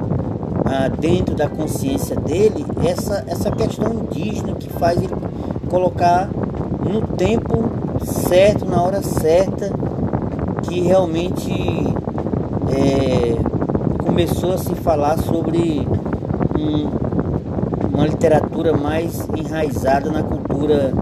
ah, 0.64 0.88
dentro 0.88 1.34
da 1.34 1.48
consciência 1.48 2.16
dele 2.16 2.64
essa, 2.82 3.24
essa 3.26 3.50
questão 3.50 3.92
indígena 3.92 4.54
que 4.54 4.70
faz 4.70 4.96
ele 4.96 5.14
colocar 5.68 6.30
no 6.82 7.02
tempo 7.16 7.83
certo, 8.04 8.64
na 8.64 8.82
hora 8.82 9.02
certa, 9.02 9.70
que 10.62 10.80
realmente 10.80 11.52
é, 12.70 13.36
começou 14.04 14.54
a 14.54 14.58
se 14.58 14.74
falar 14.76 15.18
sobre 15.18 15.86
um, 16.58 16.88
uma 17.94 18.06
literatura 18.06 18.72
mais 18.76 19.26
enraizada 19.36 20.10
na 20.10 20.22
cultura 20.22 20.92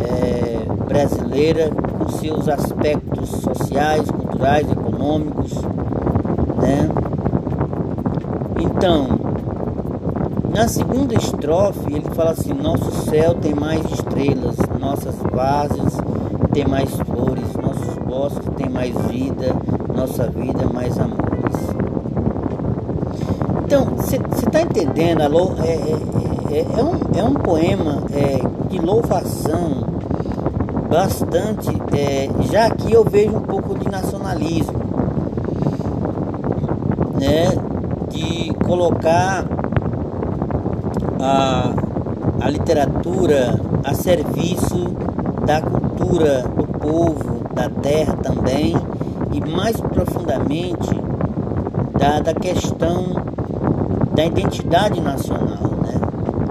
é, 0.00 0.84
brasileira, 0.84 1.70
com 1.70 2.08
seus 2.10 2.48
aspectos 2.48 3.28
sociais, 3.28 4.10
culturais, 4.10 4.70
econômicos, 4.70 5.52
né? 6.56 6.88
Então, 8.60 9.06
na 10.54 10.66
segunda 10.66 11.14
estrofe, 11.14 11.92
ele 11.92 12.08
fala 12.14 12.30
assim: 12.30 12.52
Nosso 12.52 12.90
céu 13.08 13.34
tem 13.34 13.54
mais 13.54 13.84
estrelas, 13.90 14.56
nossas 14.80 15.14
vases 15.30 16.07
tem 16.58 16.66
mais 16.66 16.90
flores, 16.90 17.54
nossos 17.54 17.94
bosques 18.04 18.48
tem 18.56 18.68
mais 18.68 18.92
vida, 19.06 19.54
nossa 19.94 20.26
vida 20.28 20.66
mais 20.66 20.98
amores. 20.98 21.56
Então, 23.64 23.84
você 23.94 24.16
está 24.16 24.62
entendendo? 24.62 25.22
É, 25.62 25.70
é, 25.70 26.58
é, 26.58 26.66
é, 26.80 26.82
um, 26.82 27.16
é 27.16 27.22
um 27.22 27.34
poema 27.34 28.02
é, 28.12 28.40
de 28.68 28.80
louvação 28.80 29.84
bastante. 30.90 31.70
É, 31.96 32.28
já 32.50 32.66
aqui 32.66 32.92
eu 32.92 33.04
vejo 33.04 33.36
um 33.36 33.42
pouco 33.42 33.78
de 33.78 33.88
nacionalismo, 33.88 34.80
né? 37.20 37.52
De 38.10 38.52
colocar 38.66 39.44
a, 41.20 41.72
a 42.40 42.50
literatura 42.50 43.60
a 43.84 43.94
serviço 43.94 44.88
da 45.46 45.60
cultura 45.60 45.87
do 45.98 46.66
povo, 46.78 47.42
da 47.52 47.68
terra 47.68 48.14
também, 48.22 48.74
e 49.32 49.40
mais 49.50 49.80
profundamente 49.80 50.88
da, 51.98 52.20
da 52.20 52.34
questão 52.34 53.16
da 54.14 54.24
identidade 54.24 55.00
nacional. 55.00 55.70
Né? 55.82 56.00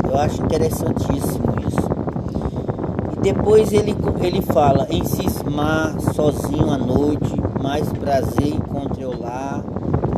Eu 0.10 0.18
acho 0.20 0.44
interessantíssimo 0.44 1.54
isso. 1.68 3.22
depois 3.22 3.72
ele, 3.72 3.96
ele 4.22 4.42
fala 4.42 4.86
em 4.90 5.04
cismar 5.06 5.96
sozinho 6.14 6.72
à 6.72 6.78
noite, 6.78 7.34
mais 7.62 7.88
prazer 7.94 8.54
encontre 8.54 9.02
eu 9.02 9.18
lá, 9.20 9.64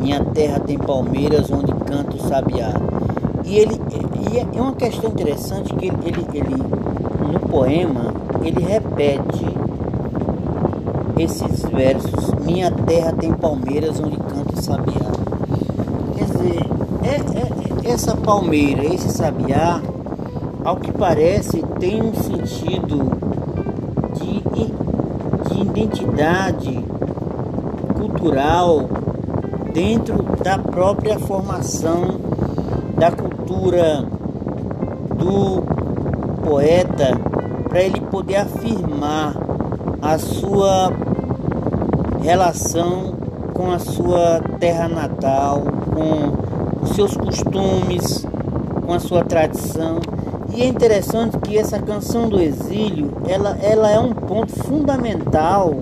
minha 0.00 0.24
terra 0.24 0.60
tem 0.60 0.78
palmeiras 0.78 1.50
onde 1.50 1.72
canta 1.84 2.16
o 2.16 2.28
sabiá. 2.28 2.72
E 3.44 3.56
ele 3.56 3.80
e 4.30 4.38
é, 4.38 4.46
é 4.54 4.60
uma 4.60 4.74
questão 4.74 5.10
interessante 5.10 5.74
que 5.74 5.86
ele, 5.86 5.96
ele, 6.04 6.26
ele 6.34 6.54
no 7.32 7.40
poema 7.48 8.19
ele 8.42 8.62
repete 8.62 9.46
esses 11.18 11.62
versos, 11.64 12.32
minha 12.44 12.70
terra 12.70 13.12
tem 13.12 13.32
palmeiras 13.32 14.00
onde 14.00 14.16
canta 14.16 14.54
o 14.54 14.62
sabiá. 14.62 15.10
Quer 16.16 16.24
dizer, 16.24 16.66
é, 17.02 17.86
é, 17.86 17.88
é 17.88 17.92
essa 17.92 18.16
palmeira, 18.16 18.84
esse 18.84 19.10
sabiá 19.10 19.80
ao 20.64 20.76
que 20.76 20.92
parece, 20.92 21.62
tem 21.78 22.02
um 22.02 22.14
sentido 22.14 23.10
de, 24.14 25.54
de 25.54 25.60
identidade 25.62 26.84
cultural 27.96 28.88
dentro 29.72 30.22
da 30.42 30.58
própria 30.58 31.18
formação 31.18 32.20
da 32.96 33.10
cultura 33.10 34.04
do 35.16 35.62
poeta 36.44 37.29
para 37.70 37.80
ele 37.80 38.00
poder 38.00 38.36
afirmar 38.36 39.32
a 40.02 40.18
sua 40.18 40.92
relação 42.20 43.14
com 43.54 43.70
a 43.70 43.78
sua 43.78 44.40
terra 44.58 44.88
natal, 44.88 45.62
com 45.94 46.82
os 46.84 46.90
seus 46.96 47.16
costumes, 47.16 48.26
com 48.84 48.92
a 48.92 48.98
sua 48.98 49.24
tradição. 49.24 50.00
E 50.52 50.62
é 50.62 50.66
interessante 50.66 51.38
que 51.38 51.56
essa 51.56 51.78
canção 51.78 52.28
do 52.28 52.40
exílio, 52.40 53.12
ela, 53.28 53.56
ela 53.62 53.88
é 53.88 54.00
um 54.00 54.12
ponto 54.14 54.52
fundamental 54.64 55.72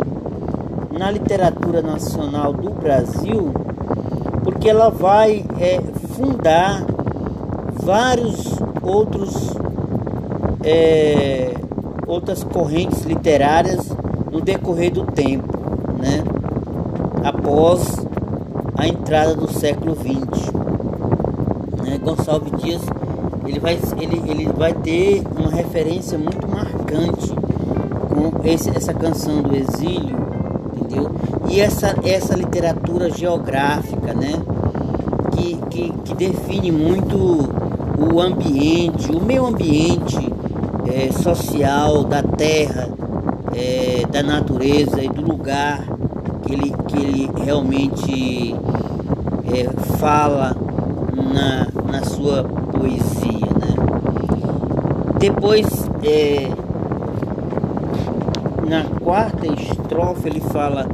na 0.91 1.11
literatura 1.11 1.81
nacional 1.81 2.53
do 2.53 2.69
Brasil, 2.71 3.51
porque 4.45 4.69
ela 4.69 4.91
vai 4.91 5.43
é, 5.59 5.81
fundar 6.15 6.85
vários 7.83 8.59
outros 8.83 9.55
é, 10.63 11.55
outras 12.09 12.43
correntes 12.43 13.03
literárias 13.05 13.89
no 14.33 14.41
decorrer 14.41 14.91
do 14.91 15.05
tempo, 15.05 15.57
né? 15.99 16.25
após 17.23 18.07
a 18.77 18.89
entrada 18.89 19.35
do 19.35 19.53
século 19.53 19.95
XX. 19.95 20.53
Né? 21.85 21.99
Gonçalves 22.03 22.53
Dias 22.63 22.83
ele 23.47 23.61
vai, 23.61 23.79
ele, 23.99 24.23
ele 24.31 24.53
vai 24.53 24.73
ter 24.73 25.23
uma 25.39 25.51
referência 25.51 26.19
muito 26.19 26.47
marcante 26.49 27.29
com 28.09 28.47
esse, 28.47 28.71
essa 28.77 28.93
canção 28.93 29.43
do 29.43 29.55
exílio, 29.57 30.17
entendeu? 30.75 31.11
E 31.49 31.61
essa, 31.61 31.95
essa 32.05 32.35
literatura 32.35 33.11
geográfica, 33.11 34.13
né? 34.13 34.33
Que, 35.33 35.57
que, 35.71 35.93
que 36.05 36.15
define 36.15 36.71
muito 36.71 37.49
o 37.99 38.21
ambiente, 38.21 39.11
o 39.13 39.23
meio 39.23 39.47
ambiente 39.47 40.28
é, 40.93 41.13
social 41.13 42.05
da 42.05 42.23
terra, 42.23 42.89
é, 43.55 44.05
da 44.11 44.23
natureza 44.23 45.03
e 45.03 45.09
do 45.09 45.23
lugar 45.23 45.85
que 46.45 46.55
ele, 46.55 46.75
que 46.89 46.97
ele 46.97 47.31
realmente 47.45 48.55
é, 49.45 49.97
fala 49.99 50.57
na, 51.15 51.69
na 51.93 52.05
sua 52.05 52.45
poesia. 52.45 53.47
Né? 53.59 53.75
Depois, 55.19 55.67
é, 56.03 56.49
na 58.69 58.85
quarta 59.01 59.47
estrofe, 59.47 60.29
ele 60.29 60.41
fala: 60.41 60.87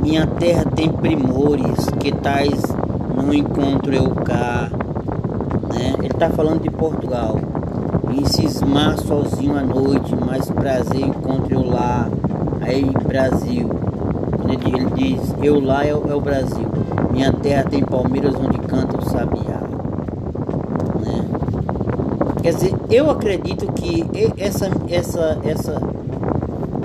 Minha 0.00 0.26
terra 0.26 0.64
tem 0.74 0.90
primores, 0.90 1.86
que 1.98 2.12
tais 2.12 2.62
não 3.16 3.32
encontro 3.32 3.92
eu 3.92 4.10
cá. 4.10 4.70
Né? 5.72 5.94
Ele 5.98 6.08
está 6.08 6.30
falando 6.30 6.62
de 6.62 6.70
Portugal. 6.70 7.36
Em 8.12 8.24
cismar 8.24 8.98
sozinho 8.98 9.56
à 9.56 9.62
noite, 9.62 10.14
mais 10.16 10.50
prazer 10.50 11.00
encontro 11.00 11.54
eu 11.54 11.70
lá. 11.70 12.08
Aí, 12.60 12.84
Brasil. 13.06 13.68
Ele, 14.48 14.76
ele 14.76 14.90
diz: 14.94 15.34
Eu 15.42 15.60
lá 15.60 15.84
é, 15.84 15.90
é 15.90 15.94
o 15.94 16.20
Brasil. 16.20 16.66
Minha 17.12 17.32
terra 17.32 17.64
tem 17.64 17.82
palmeiras 17.84 18.34
onde 18.34 18.58
canta 18.58 18.98
o 18.98 19.08
sabiá. 19.08 19.60
Quer 22.42 22.54
dizer, 22.54 22.74
eu 22.90 23.10
acredito 23.10 23.70
que 23.72 24.06
essa, 24.38 24.70
essa, 24.88 25.38
essa, 25.44 25.82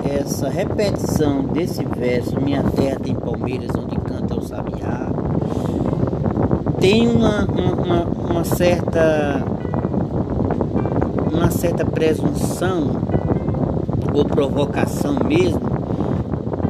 essa 0.04 0.48
repetição 0.50 1.44
desse 1.44 1.82
verso, 1.82 2.38
Minha 2.40 2.62
terra 2.62 3.00
tem 3.02 3.14
palmeiras 3.14 3.70
onde 3.74 3.96
canta 3.96 4.38
o 4.38 4.42
sabiá, 4.42 5.08
tem 6.78 7.08
uma, 7.08 7.46
uma, 7.46 8.02
uma 8.04 8.44
certa 8.44 9.42
uma 11.36 11.50
certa 11.50 11.84
presunção 11.84 12.90
ou 14.12 14.24
provocação 14.24 15.18
mesmo 15.24 15.60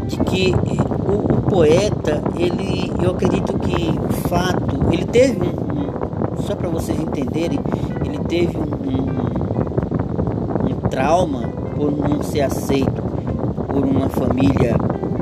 de 0.06 0.16
que 0.18 0.54
o, 0.54 1.34
o, 1.34 1.42
poeta 1.42 2.22
ele 2.36 2.92
eu 3.02 3.10
acredito 3.12 3.58
que 3.58 3.90
o 3.90 4.28
fato 4.28 4.92
ele 4.92 5.04
teve 5.04 5.46
um, 5.46 6.42
só 6.42 6.54
para 6.54 6.68
vocês 6.68 6.98
entenderem 6.98 7.60
ele 8.04 8.18
teve 8.28 8.56
um, 8.56 8.62
um, 8.62 9.06
um 10.70 10.88
trauma 10.88 11.48
por 11.76 11.92
não 11.92 12.22
ser 12.22 12.40
aceito 12.40 13.02
por 13.68 13.84
uma 13.84 14.08
família 14.08 14.74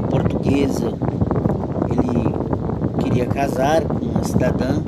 portuguesa. 0.09 0.93
Ele 1.91 3.03
queria 3.03 3.27
casar 3.27 3.83
com 3.83 4.07
uma 4.07 4.23
cidadã 4.23 4.81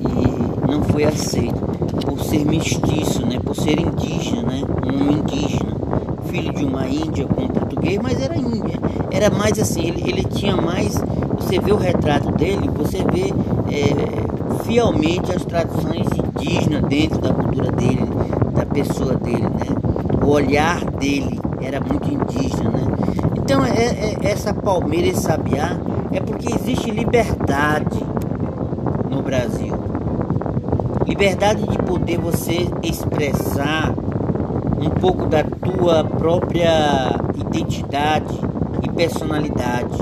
e 0.00 0.70
não 0.70 0.82
foi 0.84 1.04
aceito 1.04 1.73
por 2.14 2.22
ser 2.22 2.44
mestiço, 2.44 3.26
né? 3.26 3.40
por 3.44 3.56
ser 3.56 3.80
indígena, 3.80 4.42
né? 4.42 4.62
um 4.86 5.10
indígena, 5.10 5.74
filho 6.26 6.52
de 6.54 6.64
uma 6.64 6.86
índia 6.86 7.26
com 7.26 7.42
um 7.42 7.48
português, 7.48 7.98
mas 8.00 8.22
era 8.22 8.36
índia. 8.36 8.78
Era 9.10 9.30
mais 9.30 9.58
assim, 9.58 9.88
ele, 9.88 10.08
ele 10.08 10.22
tinha 10.22 10.56
mais. 10.56 10.94
Você 11.36 11.58
vê 11.58 11.72
o 11.72 11.76
retrato 11.76 12.30
dele, 12.30 12.70
você 12.72 12.98
vê 12.98 13.34
é, 13.74 14.62
fielmente 14.62 15.32
as 15.32 15.44
tradições 15.44 16.06
indígenas 16.16 16.84
dentro 16.84 17.18
da 17.18 17.34
cultura 17.34 17.72
dele, 17.72 18.08
da 18.54 18.64
pessoa 18.64 19.16
dele, 19.16 19.42
né? 19.42 19.66
O 20.24 20.30
olhar 20.30 20.84
dele 20.92 21.40
era 21.60 21.80
muito 21.80 22.08
indígena, 22.08 22.70
né? 22.70 22.82
Então 23.36 23.64
é, 23.64 23.70
é, 23.72 24.16
essa 24.22 24.54
palmeira 24.54 25.08
e 25.08 25.16
sabiá 25.16 25.76
é 26.12 26.20
porque 26.20 26.54
existe 26.54 26.92
liberdade 26.92 27.98
no 29.10 29.20
Brasil. 29.20 29.83
Liberdade 31.14 31.64
de 31.68 31.78
poder 31.78 32.18
você 32.18 32.66
expressar 32.82 33.94
um 34.80 34.90
pouco 34.90 35.26
da 35.26 35.44
tua 35.44 36.02
própria 36.02 37.20
identidade 37.36 38.36
e 38.82 38.90
personalidade, 38.90 39.96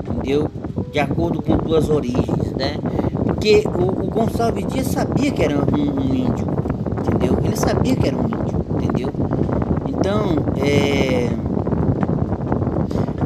entendeu? 0.00 0.50
De 0.90 0.98
acordo 0.98 1.40
com 1.40 1.56
tuas 1.58 1.88
origens, 1.88 2.52
né? 2.56 2.76
Porque 3.24 3.62
o, 3.68 4.04
o 4.04 4.10
Gonçalves 4.10 4.66
Dias 4.66 4.88
sabia 4.88 5.30
que 5.30 5.44
era 5.44 5.56
um, 5.56 5.60
um 5.60 6.12
índio, 6.12 6.48
entendeu? 7.06 7.38
Ele 7.44 7.56
sabia 7.56 7.94
que 7.94 8.08
era 8.08 8.16
um 8.16 8.26
índio, 8.26 8.66
entendeu? 8.74 9.10
Então, 9.86 10.44
é, 10.60 11.28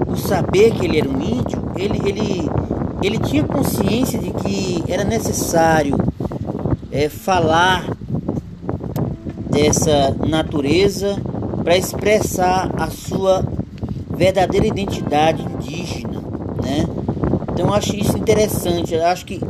o 0.07 0.17
saber 0.17 0.73
que 0.73 0.85
ele 0.85 0.99
era 0.99 1.09
um 1.09 1.19
índio, 1.19 1.63
ele, 1.77 1.99
ele, 2.07 2.51
ele 3.03 3.19
tinha 3.21 3.43
consciência 3.43 4.19
de 4.19 4.31
que 4.33 4.85
era 4.87 5.03
necessário 5.03 5.97
é, 6.93 7.09
falar 7.09 7.87
dessa 9.51 10.15
natureza 10.27 11.17
para 11.65 11.77
expressar 11.77 12.71
a 12.79 12.89
sua 12.91 13.45
verdadeira 14.15 14.67
identidade 14.67 15.43
indígena, 15.43 16.21
né? 16.63 16.87
Então 17.53 17.67
eu 17.67 17.75
acho 17.75 17.97
isso 17.97 18.17
interessante. 18.17 18.95
Eu 18.95 19.07
acho 19.07 19.25
que 19.25 19.41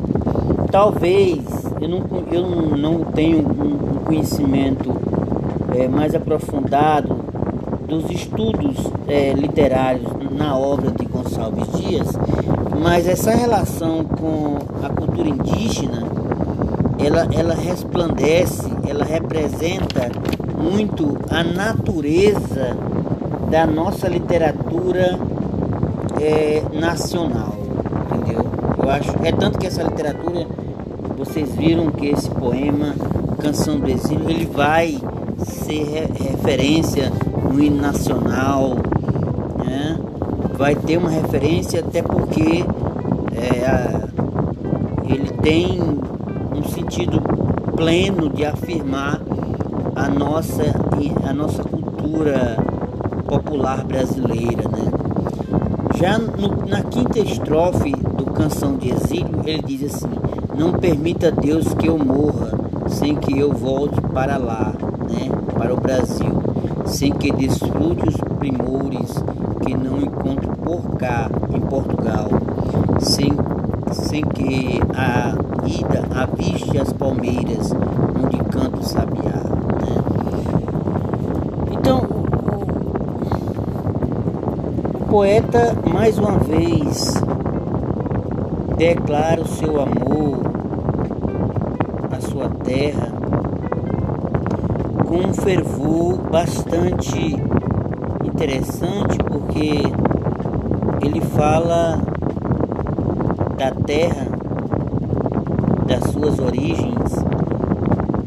talvez 0.70 1.40
eu 1.80 1.88
não, 1.88 2.02
eu 2.30 2.76
não 2.76 3.04
tenho 3.12 3.38
um 3.38 4.04
conhecimento 4.04 4.94
é, 5.74 5.88
mais 5.88 6.14
aprofundado 6.14 7.14
dos 7.88 8.10
estudos 8.10 8.76
é, 9.06 9.32
literários 9.32 10.10
na 10.30 10.56
obra 10.56 10.90
de 10.90 11.04
Gonçalves 11.04 11.70
Dias, 11.72 12.08
mas 12.82 13.06
essa 13.06 13.32
relação 13.32 14.04
com 14.04 14.56
a 14.84 14.88
cultura 14.88 15.28
indígena, 15.28 16.11
ela, 17.04 17.28
ela 17.32 17.54
resplandece, 17.54 18.70
ela 18.86 19.04
representa 19.04 20.10
muito 20.56 21.18
a 21.30 21.42
natureza 21.42 22.76
da 23.50 23.66
nossa 23.66 24.08
literatura 24.08 25.18
é, 26.20 26.62
nacional, 26.72 27.54
entendeu? 28.12 28.44
Eu 28.82 28.90
acho, 28.90 29.10
é 29.22 29.32
tanto 29.32 29.58
que 29.58 29.66
essa 29.66 29.82
literatura 29.82 30.46
vocês 31.16 31.54
viram 31.54 31.90
que 31.90 32.06
esse 32.06 32.30
poema, 32.30 32.94
Canção 33.40 33.78
do 33.78 33.88
Exílio, 33.88 34.28
ele 34.28 34.46
vai 34.46 34.98
ser 35.44 36.08
referência 36.14 37.12
no 37.50 37.62
hino 37.62 37.80
nacional, 37.80 38.76
né? 39.64 39.98
vai 40.56 40.74
ter 40.74 40.96
uma 40.96 41.10
referência 41.10 41.80
até 41.80 42.02
porque 42.02 42.64
é, 43.34 44.02
ele 45.12 45.28
tem 45.42 45.80
sentido 46.92 47.22
pleno 47.74 48.28
de 48.28 48.44
afirmar 48.44 49.18
a 49.96 50.10
nossa, 50.10 50.62
a 51.26 51.32
nossa 51.32 51.64
cultura 51.64 52.58
popular 53.26 53.82
brasileira, 53.82 54.68
né? 54.68 54.92
Já 55.98 56.18
no, 56.18 56.66
na 56.68 56.82
quinta 56.82 57.18
estrofe 57.18 57.92
do 57.92 58.26
Canção 58.32 58.76
de 58.76 58.90
Exílio, 58.90 59.40
ele 59.46 59.62
diz 59.62 59.94
assim: 59.94 60.10
Não 60.54 60.74
permita 60.74 61.30
Deus 61.30 61.72
que 61.72 61.88
eu 61.88 61.96
morra 61.98 62.50
sem 62.88 63.16
que 63.16 63.38
eu 63.38 63.52
volte 63.52 63.98
para 64.12 64.36
lá, 64.36 64.74
né? 65.08 65.30
Para 65.54 65.72
o 65.72 65.80
Brasil, 65.80 66.42
sem 66.84 67.10
que 67.10 67.32
desfrute 67.32 68.06
os 68.06 68.16
primores 68.38 69.14
que 69.64 69.74
não 69.74 69.98
encontro 69.98 70.54
por 70.58 70.98
cá 70.98 71.30
em 71.54 71.60
Portugal, 71.60 72.28
sem, 73.00 73.32
sem 73.92 74.22
que 74.22 74.80
a 74.94 75.51
ida 75.66 76.04
aviste 76.14 76.78
as 76.78 76.92
palmeiras 76.92 77.72
onde 78.22 78.38
canto 78.50 78.80
o 78.80 78.84
sabiá. 78.84 79.42
Né? 79.80 79.96
Então, 81.72 82.00
o 84.94 85.04
poeta 85.06 85.76
mais 85.92 86.18
uma 86.18 86.38
vez 86.38 87.14
declara 88.76 89.40
o 89.40 89.46
seu 89.46 89.80
amor 89.80 90.40
à 92.10 92.20
sua 92.20 92.48
terra 92.64 93.12
com 95.06 95.28
um 95.28 95.34
fervor 95.34 96.18
bastante 96.30 97.36
interessante 98.24 99.18
porque 99.18 99.82
ele 101.04 101.20
fala 101.20 102.00
da 103.58 103.70
terra, 103.84 104.26
das 105.92 106.10
suas 106.10 106.38
origens, 106.38 107.16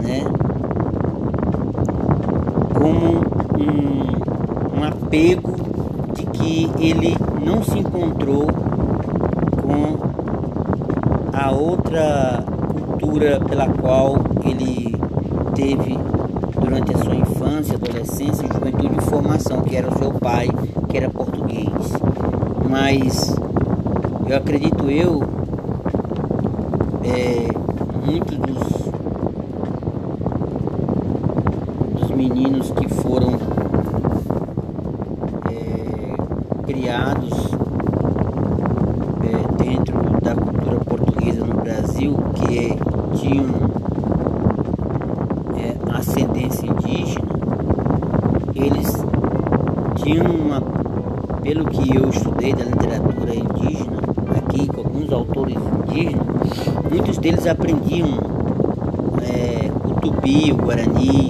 né? 0.04 0.24
Como 2.76 3.24
um, 3.58 4.80
um 4.80 4.84
apego 4.84 5.56
de 6.14 6.26
que 6.28 6.70
ele 6.80 7.18
não 7.44 7.64
se 7.64 7.80
encontrou 7.80 8.46
com 9.64 9.98
a 11.34 11.50
outra 11.50 12.44
cultura 12.72 13.40
pela 13.40 13.68
qual 13.68 14.18
ele 14.44 14.96
teve 15.56 15.98
durante 16.62 16.94
a 16.94 16.98
sua 17.00 17.16
infância, 17.16 17.76
adolescência, 17.76 18.48
juventude 18.48 18.96
e 18.96 19.02
formação, 19.02 19.62
que 19.64 19.76
era 19.76 19.88
o 19.88 19.98
seu 19.98 20.12
pai, 20.12 20.50
que 20.88 20.98
era 20.98 21.10
português. 21.10 21.72
Mas 22.70 23.36
eu 24.28 24.38
acredito 24.38 24.88
eu, 24.92 25.24
é, 27.04 27.55
muitos 28.06 28.38
dos, 28.38 28.60
dos 32.00 32.12
meninos 32.12 32.70
que 32.72 32.88
foram 32.88 33.40
é, 35.50 36.64
criados 36.68 37.50
é, 39.24 39.64
dentro 39.64 39.98
da 40.22 40.36
cultura 40.36 40.80
portuguesa 40.82 41.44
no 41.46 41.56
Brasil, 41.56 42.16
que 42.36 42.78
tinham 43.18 43.50
é, 45.58 45.98
ascendência 45.98 46.68
indígena, 46.68 47.26
eles 48.54 48.94
tinham 49.96 50.28
uma, 50.28 50.62
pelo 51.42 51.66
que 51.66 51.96
eu 51.96 52.10
estudei 52.10 52.54
da 52.54 52.66
literatura 52.66 53.36
indígena, 53.36 53.98
aqui 54.38 54.68
com 54.68 54.82
alguns 54.82 55.12
autores 55.12 55.56
indígenas, 55.56 56.35
muitos 56.96 57.18
deles 57.18 57.46
aprendiam 57.46 58.08
é, 59.22 59.70
o 59.70 60.00
tupi, 60.00 60.54
o 60.54 60.56
guarani, 60.56 61.30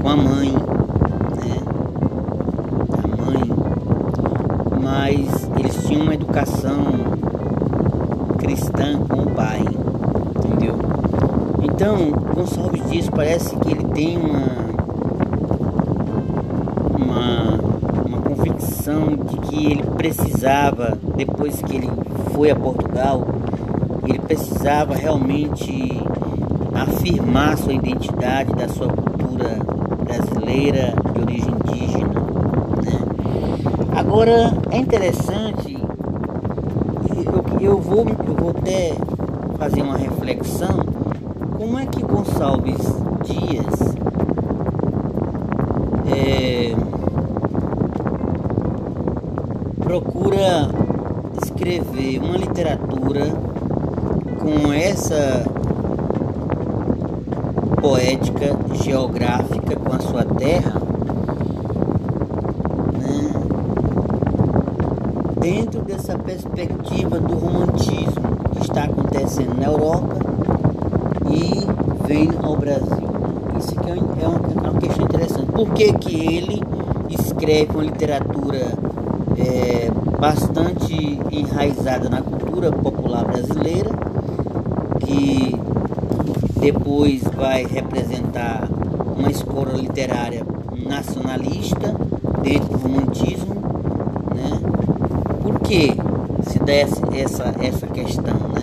com 0.00 0.08
a 0.08 0.16
mãe, 0.16 0.52
né? 0.52 1.58
A 3.02 3.06
mãe, 3.08 3.40
mas 4.80 5.50
eles 5.58 5.84
tinham 5.84 6.02
uma 6.02 6.14
educação 6.14 6.76
cristã 8.38 9.00
com 9.08 9.22
o 9.22 9.30
pai, 9.32 9.64
entendeu? 10.36 10.78
Então, 11.64 12.12
Gonçalves 12.32 12.88
Dias 12.88 13.10
parece 13.10 13.56
que 13.56 13.68
ele 13.68 13.84
tem 13.86 14.16
uma 14.16 14.62
de 19.26 19.36
que 19.48 19.66
ele 19.66 19.82
precisava, 19.96 20.98
depois 21.16 21.60
que 21.62 21.76
ele 21.76 21.90
foi 22.34 22.50
a 22.50 22.56
Portugal, 22.56 23.26
ele 24.06 24.18
precisava 24.18 24.94
realmente 24.94 25.90
afirmar 26.74 27.56
sua 27.56 27.72
identidade 27.72 28.52
da 28.54 28.68
sua 28.68 28.88
cultura 28.88 29.58
brasileira 30.04 30.94
de 31.12 31.20
origem 31.20 31.54
indígena. 31.54 32.20
Né? 32.84 32.98
Agora 33.96 34.52
é 34.70 34.78
interessante, 34.78 35.78
eu, 37.24 37.60
eu, 37.60 37.78
vou, 37.78 38.06
eu 38.08 38.34
vou 38.34 38.50
até 38.50 38.94
fazer 39.58 39.82
uma 39.82 39.96
reflexão, 39.96 40.84
como 41.56 41.78
é 41.78 41.86
que 41.86 42.02
Gonçalves 42.02 42.80
Dias 43.24 43.94
é, 46.08 46.74
procura 49.80 50.68
escrever 51.42 52.18
uma 52.18 52.36
literatura 52.36 53.51
com 54.42 54.72
essa 54.72 55.44
poética 57.80 58.56
geográfica 58.82 59.76
com 59.76 59.94
a 59.94 60.00
sua 60.00 60.24
terra, 60.24 60.80
né? 62.98 63.32
dentro 65.40 65.82
dessa 65.82 66.18
perspectiva 66.18 67.20
do 67.20 67.34
romantismo 67.36 68.22
que 68.52 68.62
está 68.62 68.84
acontecendo 68.84 69.54
na 69.54 69.66
Europa 69.66 70.16
e 71.30 72.06
vem 72.06 72.28
ao 72.42 72.56
Brasil. 72.56 73.08
Isso 73.58 73.76
que 73.76 73.90
é 73.90 73.94
uma, 73.94 74.66
é 74.66 74.70
uma 74.70 74.80
questão 74.80 75.04
interessante. 75.04 75.46
Por 75.52 75.70
que, 75.70 75.92
que 75.92 76.36
ele 76.36 76.60
escreve 77.08 77.70
uma 77.72 77.84
literatura 77.84 78.72
é, 79.38 79.90
bastante 80.18 81.20
enraizada 81.30 82.08
na 82.08 82.20
cultura 82.20 82.72
popular 82.72 83.24
brasileira, 83.24 83.90
que 85.04 85.54
depois 86.60 87.22
vai 87.36 87.64
representar 87.66 88.68
uma 89.16 89.30
escola 89.30 89.72
literária 89.72 90.44
nacionalista 90.88 91.94
dentro 92.42 92.68
do 92.68 92.78
romantismo, 92.78 93.54
né? 94.34 94.60
Por 95.42 95.60
que 95.60 95.94
se 96.48 96.58
dá 96.58 96.72
essa, 96.72 97.54
essa 97.60 97.86
questão, 97.86 98.34
né? 98.48 98.62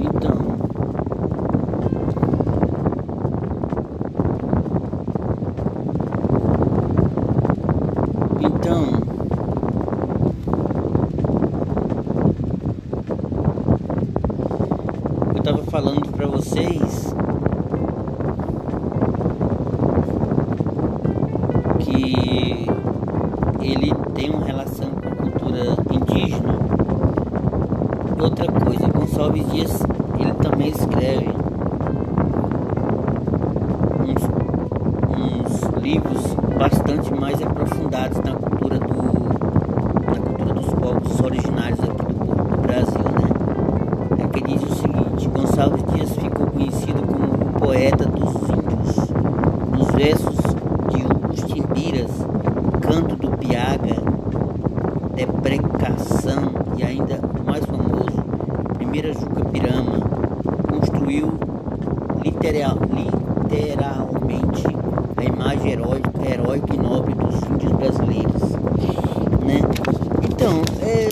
Então, 0.00 0.36
então 8.54 9.02
eu 15.34 15.38
estava 15.38 15.62
falando 15.64 16.08
para 16.12 16.26
vocês 16.26 17.14
que 21.78 22.66
ele 23.60 23.92
tem 24.14 24.30
uma 24.30 24.44
relação 24.44 24.90
com 24.90 25.08
a 25.08 25.16
cultura 25.16 25.76
indígena. 25.90 26.58
Outra 28.20 28.46
coisa, 28.52 28.86
Gonçalves 28.88 29.48
Dias, 29.50 29.82
ele 30.18 30.32
também 30.34 30.68
escreve 30.68 31.28
uns, 34.00 34.22
uns 35.18 35.82
livros 35.82 36.34
bastante 36.58 37.12
mais 37.14 37.40
aprofundados 37.42 38.18
na 38.18 38.32
cultura 38.34 38.78
do 38.78 39.02
na 40.06 40.20
cultura 40.20 40.54
dos 40.54 40.74
povos 40.74 41.20
originários 41.20 41.80
aqui 41.80 42.12
do, 42.12 42.24
do 42.34 42.62
Brasil, 42.62 43.00
né? 43.00 44.24
É 44.24 44.28
que 44.28 44.42
diz 44.44 44.62
o 44.62 44.74
seguinte, 44.74 45.28
Gonçalves 45.28 45.82
Dias 45.92 46.10
ficou 46.12 46.46
conhecido 46.46 47.02
como 47.06 47.24
o 47.24 47.52
poeta 47.58 48.04
dos 48.06 48.34
índios, 48.48 49.10
nos 49.76 49.90
versos 49.92 50.36
de 50.90 51.02
os 51.32 51.52
timbiras, 51.52 52.10
canto 52.80 53.16
do 53.16 53.30
piaga, 53.38 53.96
deprecação 55.14 56.52
e 56.76 56.82
ainda 56.84 57.18
o 57.40 57.44
mais 57.46 57.64
famoso, 57.64 58.22
primeira 58.74 59.12
Juca 59.12 59.44
Pirama, 59.46 60.00
construiu 60.68 61.32
literal, 62.22 62.76
literalmente 63.48 64.64
a 65.16 65.24
imagem 65.24 65.72
heróica 65.72 66.10
heróica 66.28 66.74
e 66.74 66.78
nobre 66.78 67.14
dos 67.14 67.34
índios 67.50 67.72
brasileiros, 67.72 68.42
né? 69.44 69.60
Então, 70.22 70.62
é, 70.80 71.08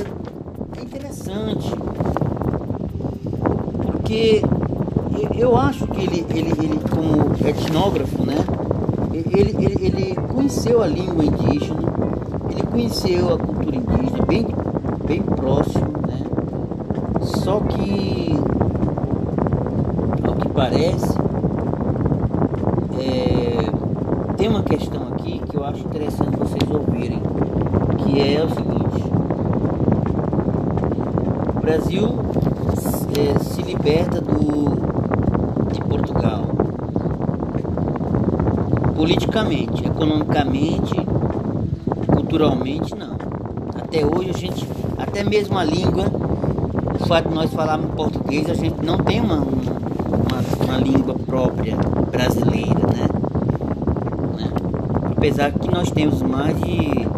é 0.79 0.83
interessante, 0.83 1.75
porque 3.87 4.43
eu 5.37 5.57
acho 5.57 5.87
que 5.89 6.01
ele, 6.03 6.25
ele, 6.31 6.51
ele 6.51 6.81
como 6.91 7.35
etnógrafo, 7.49 8.25
né? 8.25 8.37
Ele, 9.13 9.55
ele, 9.65 9.87
ele 9.87 10.15
conheceu 10.33 10.80
a 10.80 10.80
língua 10.91 11.25
indígena, 11.25 11.81
ele 12.51 12.63
conheceu 12.63 13.35
a 13.35 13.39
cultura 13.39 13.77
indígena 13.77 14.25
bem, 14.27 14.47
bem 15.07 15.23
próximo, 15.23 15.93
né? 16.07 16.21
Só 17.21 17.61
que, 17.61 18.37
ao 20.27 20.35
que 20.35 20.49
parece, 20.49 21.19
é, 22.99 24.37
tem 24.37 24.49
uma 24.49 24.63
questão 24.63 25.03
aqui 25.13 25.41
que 25.49 25.57
eu 25.57 25.65
acho 25.65 25.81
interessante 25.81 26.37
vocês 26.37 26.71
ouvirem, 26.71 27.23
que 27.99 28.21
é 28.21 28.45
o 28.45 28.49
seguinte. 28.49 29.05
O 31.57 31.61
Brasil 31.61 32.09
é, 33.17 33.39
se 33.39 33.63
liberta 33.63 34.21
do, 34.21 35.71
de 35.73 35.81
Portugal 35.83 36.45
politicamente, 39.01 39.87
economicamente, 39.87 40.95
culturalmente 42.07 42.95
não. 42.95 43.17
Até 43.75 44.05
hoje 44.05 44.29
a 44.29 44.37
gente, 44.37 44.69
até 44.99 45.25
mesmo 45.25 45.57
a 45.57 45.65
língua, 45.65 46.05
o 47.01 47.07
fato 47.07 47.31
de 47.31 47.35
nós 47.35 47.51
falarmos 47.51 47.95
português, 47.95 48.51
a 48.51 48.53
gente 48.53 48.85
não 48.85 48.99
tem 48.99 49.23
uma, 49.23 49.37
uma, 49.37 50.67
uma 50.67 50.77
língua 50.77 51.15
própria 51.15 51.79
brasileira, 52.11 52.87
né? 52.95 53.09
né? 54.37 54.53
Apesar 55.17 55.51
que 55.53 55.71
nós 55.71 55.91
temos 55.91 56.21
mais 56.21 56.61
de 56.61 57.09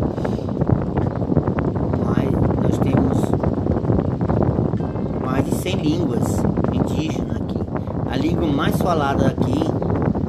línguas 5.83 6.23
indígenas 6.73 7.37
aqui. 7.39 7.59
A 8.09 8.17
língua 8.17 8.47
mais 8.47 8.77
falada 8.77 9.27
aqui 9.27 9.65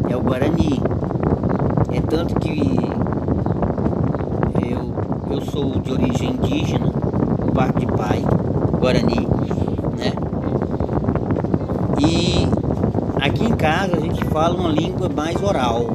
é 0.10 0.16
o 0.16 0.22
Guarani. 0.22 0.93
É 1.94 2.02
tanto 2.02 2.34
que 2.40 2.60
eu, 4.68 4.94
eu 5.32 5.42
sou 5.42 5.80
de 5.80 5.92
origem 5.92 6.32
indígena, 6.32 6.92
parte 7.54 7.86
de 7.86 7.86
pai, 7.86 8.24
Guarani, 8.80 9.28
né? 9.96 10.12
E 12.00 12.48
aqui 13.24 13.46
em 13.46 13.56
casa 13.56 13.96
a 13.96 14.00
gente 14.00 14.26
fala 14.26 14.60
uma 14.60 14.70
língua 14.70 15.08
mais 15.08 15.42
oral, 15.44 15.92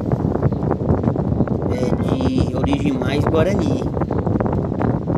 é 1.69 2.13
de 2.13 2.55
origem 2.55 2.93
mais 2.93 3.23
Guarani. 3.25 3.83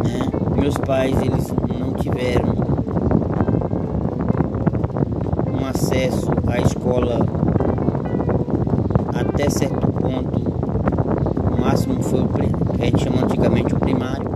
Né? 0.03 0.29
Meus 0.59 0.77
pais 0.77 1.15
eles 1.21 1.53
não 1.79 1.93
tiveram 1.93 2.71
acesso 5.69 6.31
à 6.47 6.59
escola 6.59 7.19
até 9.13 9.49
certo 9.49 9.90
o 11.91 11.95
máximo 11.95 12.03
foi 12.03 12.19
o 12.21 12.29
a 12.81 12.85
gente 12.85 13.03
chama 13.03 13.23
antigamente 13.23 13.75
o 13.75 13.79
primário, 13.79 14.29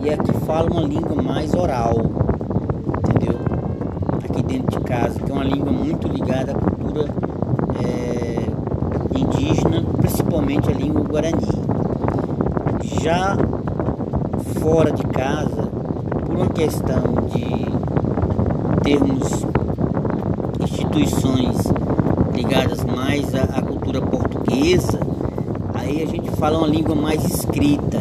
e 0.00 0.10
aqui 0.10 0.32
fala 0.46 0.70
uma 0.70 0.82
língua 0.82 1.20
mais 1.20 1.52
oral, 1.52 1.94
entendeu? 2.98 3.38
Aqui 4.24 4.42
dentro 4.42 4.78
de 4.78 4.84
casa, 4.86 5.20
que 5.20 5.30
é 5.30 5.34
uma 5.34 5.44
língua 5.44 5.72
muito 5.72 6.08
ligada 6.08 6.52
à 6.52 6.54
cultura 6.54 7.06
é, 7.84 9.18
indígena, 9.18 9.82
principalmente 9.98 10.70
a 10.70 10.74
língua 10.74 11.02
guarani. 11.02 11.66
Já 13.02 13.36
fora 14.60 14.92
de 14.92 15.06
casa, 15.08 15.68
por 16.24 16.36
uma 16.36 16.48
questão 16.48 17.02
de 17.32 17.66
termos 18.82 19.44
instituições 20.60 21.56
ligadas 22.34 22.84
mais 22.84 23.34
à, 23.34 23.58
à, 23.58 23.62
cultura 23.62 24.00
portuguesa, 24.00 25.05
fala 26.36 26.58
uma 26.58 26.66
língua 26.66 26.94
mais 26.94 27.24
escrita, 27.24 27.98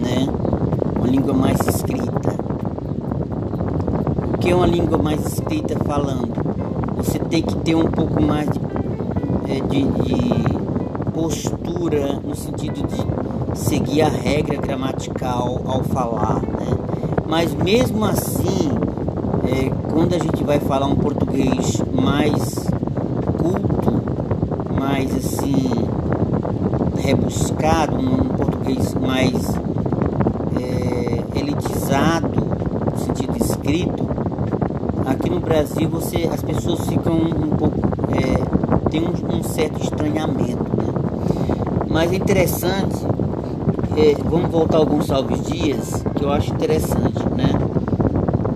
né? 0.00 0.26
Uma 0.96 1.06
língua 1.06 1.34
mais 1.34 1.60
escrita. 1.66 2.34
O 4.32 4.38
que 4.38 4.50
é 4.50 4.54
uma 4.54 4.66
língua 4.66 4.96
mais 4.96 5.24
escrita 5.26 5.78
falando? 5.84 6.32
Você 6.96 7.18
tem 7.18 7.42
que 7.42 7.54
ter 7.56 7.74
um 7.74 7.90
pouco 7.90 8.22
mais 8.22 8.48
de, 8.48 8.60
é, 9.52 9.60
de, 9.60 9.82
de 9.84 11.12
postura 11.12 12.18
no 12.24 12.34
sentido 12.34 12.86
de 12.86 13.58
seguir 13.58 14.00
a 14.00 14.08
regra 14.08 14.56
gramatical 14.56 15.60
ao 15.66 15.82
falar, 15.84 16.40
né? 16.40 16.70
Mas 17.28 17.54
mesmo 17.54 18.04
assim, 18.04 18.70
é, 19.44 19.70
quando 19.92 20.14
a 20.14 20.18
gente 20.18 20.42
vai 20.42 20.58
falar 20.58 20.86
um 20.86 20.96
português 20.96 21.82
mais 21.92 22.66
culto, 23.38 23.92
mais 24.80 25.14
assim 25.14 25.81
rebuscado, 27.02 27.98
um 27.98 28.28
português 28.28 28.94
mais 28.94 29.34
é, 30.60 31.38
elitizado, 31.38 32.28
no 32.90 32.98
sentido 32.98 33.36
escrito, 33.36 34.08
aqui 35.04 35.28
no 35.28 35.40
Brasil 35.40 35.88
você, 35.88 36.28
as 36.32 36.40
pessoas 36.42 36.86
ficam 36.86 37.14
um 37.14 37.56
pouco, 37.56 37.80
é, 38.12 38.88
tem 38.88 39.02
um, 39.02 39.36
um, 39.36 39.42
certo 39.42 39.82
estranhamento, 39.82 40.64
né? 40.76 40.84
Mas 41.90 42.12
é 42.12 42.16
interessante, 42.16 42.96
é, 43.96 44.14
vamos 44.24 44.50
voltar 44.50 44.78
alguns 44.78 45.06
salves 45.06 45.42
dias, 45.42 46.04
que 46.16 46.24
eu 46.24 46.30
acho 46.30 46.52
interessante, 46.54 47.24
né? 47.36 47.50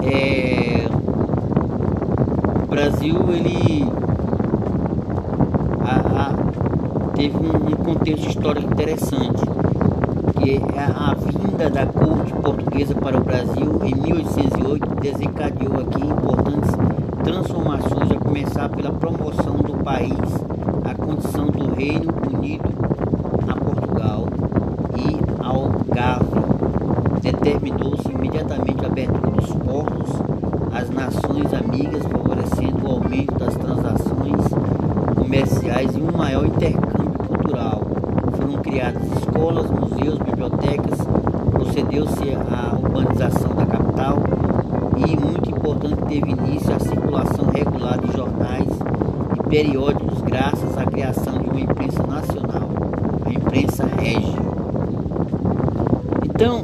É, 0.08 0.86
o 2.62 2.66
Brasil 2.68 3.16
ele 3.30 3.90
a, 5.84 6.30
a, 6.30 6.46
teve 7.16 7.34
um, 7.38 7.76
contexto 7.82 8.28
histórico 8.28 8.70
interessante, 8.70 9.42
que 10.38 10.62
a, 10.76 10.82
é 10.82 10.84
a 10.84 11.14
vinda 11.14 11.70
da 11.70 11.86
corte 11.86 12.32
portuguesa 12.34 12.94
para 12.94 13.16
o 13.16 13.24
Brasil 13.24 13.80
em 13.84 13.94
1808 13.94 14.94
desencadeou 15.00 15.80
aqui 15.80 16.04
importantes 16.04 16.70
transformações, 17.24 18.10
a 18.10 18.16
começar 18.16 18.68
pela 18.68 18.92
promoção 18.92 19.56
do 19.56 19.82
país 19.82 20.12
à 20.84 20.94
condição 20.94 21.46
do 21.46 21.74
Reino 21.74 22.12
Unido 22.34 22.68
a 23.48 23.56
Portugal 23.56 24.26
e 24.96 25.42
ao 25.42 25.70
Gávea. 25.88 26.46
Determinou-se 27.22 28.12
imediatamente 28.12 28.84
a 28.84 28.88
abertura 28.88 29.30
dos 29.30 29.50
portos 29.52 30.10
às 30.72 30.90
nações 30.90 31.52
amigas, 31.54 32.04
favorecendo 32.04 32.86
o 32.86 32.90
aumento 32.90 33.38
das 33.38 33.56
transações 33.56 34.46
comerciais 35.16 35.96
e 35.96 36.00
um 36.00 36.16
maior 36.16 36.44
intercâmbio 36.46 36.85
criadas 38.76 39.10
escolas, 39.10 39.70
museus, 39.70 40.18
bibliotecas, 40.18 40.98
procedeu-se 41.50 42.34
à 42.34 42.76
urbanização 42.76 43.54
da 43.54 43.64
capital 43.64 44.18
e, 44.98 45.16
muito 45.16 45.50
importante, 45.50 45.96
teve 46.06 46.32
início 46.32 46.74
a 46.74 46.78
circulação 46.78 47.46
regular 47.54 47.98
de 47.98 48.14
jornais 48.14 48.68
e 49.38 49.48
periódicos 49.48 50.20
graças 50.20 50.76
à 50.76 50.84
criação 50.84 51.38
de 51.38 51.48
uma 51.48 51.58
imprensa 51.60 52.02
nacional, 52.02 52.68
a 53.24 53.32
imprensa 53.32 53.86
régia. 53.86 54.42
Então, 56.26 56.60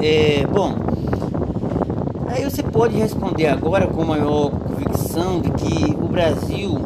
é, 0.00 0.46
bom, 0.46 0.76
aí 2.28 2.44
você 2.44 2.62
pode 2.62 2.96
responder 2.96 3.48
agora 3.48 3.88
com 3.88 4.04
maior 4.04 4.48
convicção 4.50 5.40
de 5.40 5.50
que 5.50 5.90
o 6.00 6.06
Brasil, 6.06 6.78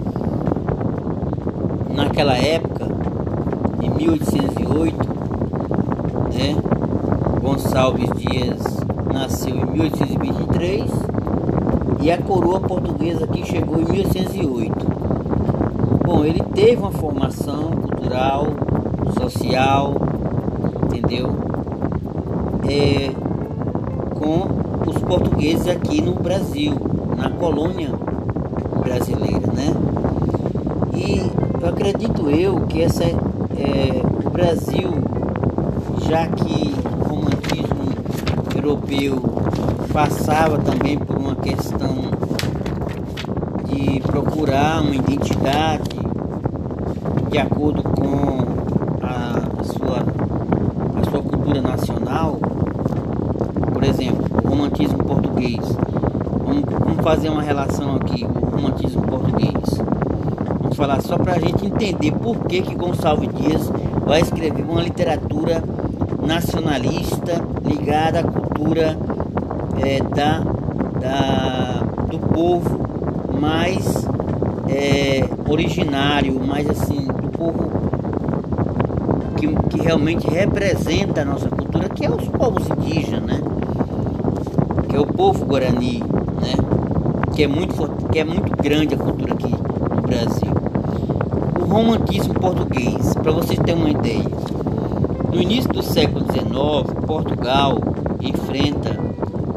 naquela 1.94 2.38
época, 2.38 2.75
em 3.86 3.90
1808, 3.90 4.96
né, 6.34 6.56
Gonçalves 7.40 8.10
Dias 8.16 8.60
nasceu 9.12 9.56
em 9.56 9.64
1823 9.64 10.90
e 12.00 12.10
a 12.10 12.18
coroa 12.18 12.60
portuguesa 12.60 13.24
aqui 13.24 13.44
chegou 13.46 13.80
em 13.80 13.84
1808. 13.84 14.86
Bom, 16.04 16.24
ele 16.24 16.42
teve 16.54 16.76
uma 16.76 16.92
formação 16.92 17.70
cultural, 17.70 18.46
social, 19.18 19.94
entendeu? 20.84 21.46
é, 22.68 23.12
com 24.14 24.90
os 24.90 24.98
portugueses 24.98 25.66
aqui 25.68 26.02
no 26.02 26.14
Brasil, 26.14 26.74
na 27.16 27.30
colônia 27.30 27.90
brasileira, 28.82 29.46
né? 29.52 29.72
E 30.94 31.30
eu 31.60 31.68
acredito 31.68 32.30
eu 32.30 32.60
que 32.66 32.82
essa 32.82 33.04
é, 33.66 34.00
o 34.24 34.30
Brasil, 34.30 34.90
já 36.08 36.28
que 36.28 36.72
o 36.84 37.08
romantismo 37.08 37.92
europeu 38.54 39.20
passava 39.92 40.58
também 40.58 40.96
por 40.96 41.16
uma 41.16 41.34
questão 41.34 41.96
de 43.64 44.00
procurar 44.00 44.82
uma 44.82 44.94
identidade 44.94 45.96
de 47.30 47.38
acordo 47.38 47.82
com 47.82 48.38
a 49.02 49.64
sua, 49.64 49.98
a 51.00 51.10
sua 51.10 51.22
cultura 51.22 51.60
nacional, 51.60 52.38
por 53.72 53.82
exemplo, 53.82 54.24
o 54.44 54.48
romantismo 54.48 54.98
português. 54.98 55.60
Vamos, 56.44 56.64
vamos 56.64 57.04
fazer 57.04 57.30
uma 57.30 57.42
relação 57.42 57.96
aqui, 57.96 58.24
o 58.24 58.56
romantismo 58.56 58.95
falar 60.76 61.00
só 61.00 61.16
para 61.16 61.32
a 61.32 61.38
gente 61.38 61.64
entender 61.64 62.12
por 62.12 62.44
que, 62.44 62.60
que 62.60 62.74
Gonçalves 62.74 63.30
Dias 63.34 63.72
vai 64.04 64.20
escrever 64.20 64.62
uma 64.62 64.82
literatura 64.82 65.64
nacionalista 66.24 67.42
ligada 67.64 68.20
à 68.20 68.22
cultura 68.22 68.96
é, 69.82 70.00
da, 70.02 70.40
da, 71.00 71.80
do 72.10 72.18
povo 72.18 72.78
mais 73.40 74.06
é, 74.68 75.24
originário, 75.48 76.38
mais 76.46 76.68
assim, 76.68 77.06
do 77.06 77.30
povo 77.30 77.70
que, 79.36 79.46
que 79.70 79.82
realmente 79.82 80.28
representa 80.28 81.22
a 81.22 81.24
nossa 81.24 81.48
cultura, 81.48 81.88
que 81.88 82.04
é 82.04 82.10
os 82.10 82.28
povos 82.28 82.68
indígenas, 82.68 83.22
né? 83.22 83.40
Que 84.88 84.96
é 84.96 85.00
o 85.00 85.06
povo 85.06 85.44
guarani, 85.46 86.00
né? 86.00 87.32
Que 87.34 87.44
é 87.44 87.48
muito, 87.48 88.08
que 88.10 88.18
é 88.18 88.24
muito 88.24 88.54
grande 88.62 88.94
a 88.94 88.98
cultura. 88.98 89.34
O 89.34 89.36
romantismo 91.76 92.32
português, 92.32 93.12
para 93.12 93.30
vocês 93.32 93.58
terem 93.58 93.78
uma 93.78 93.90
ideia, 93.90 94.24
no 95.30 95.42
início 95.42 95.70
do 95.70 95.82
século 95.82 96.24
XIX, 96.24 97.04
Portugal 97.06 97.78
enfrenta 98.18 98.98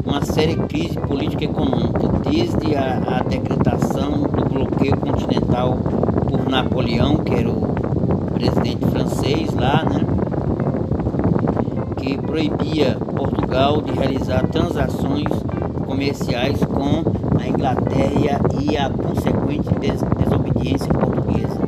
uma 0.04 0.22
séria 0.22 0.54
crise 0.54 0.98
política 0.98 1.44
e 1.44 1.46
econômica, 1.46 2.08
desde 2.28 2.76
a, 2.76 3.20
a 3.20 3.22
decretação 3.22 4.24
do 4.24 4.44
bloqueio 4.44 4.98
continental 4.98 5.78
por 6.28 6.46
Napoleão, 6.46 7.16
que 7.16 7.36
era 7.36 7.48
o 7.48 7.74
presidente 8.34 8.84
francês 8.84 9.54
lá, 9.54 9.82
né? 9.84 10.00
Que 11.96 12.18
proibia 12.18 12.98
Portugal 13.16 13.80
de 13.80 13.92
realizar 13.92 14.46
transações 14.48 15.32
comerciais 15.86 16.62
com 16.64 17.02
a 17.40 17.48
Inglaterra 17.48 18.40
e 18.60 18.76
a 18.76 18.90
consequente 18.90 19.70
des 19.80 20.02
desobediência 20.18 20.92
portuguesa. 20.92 21.59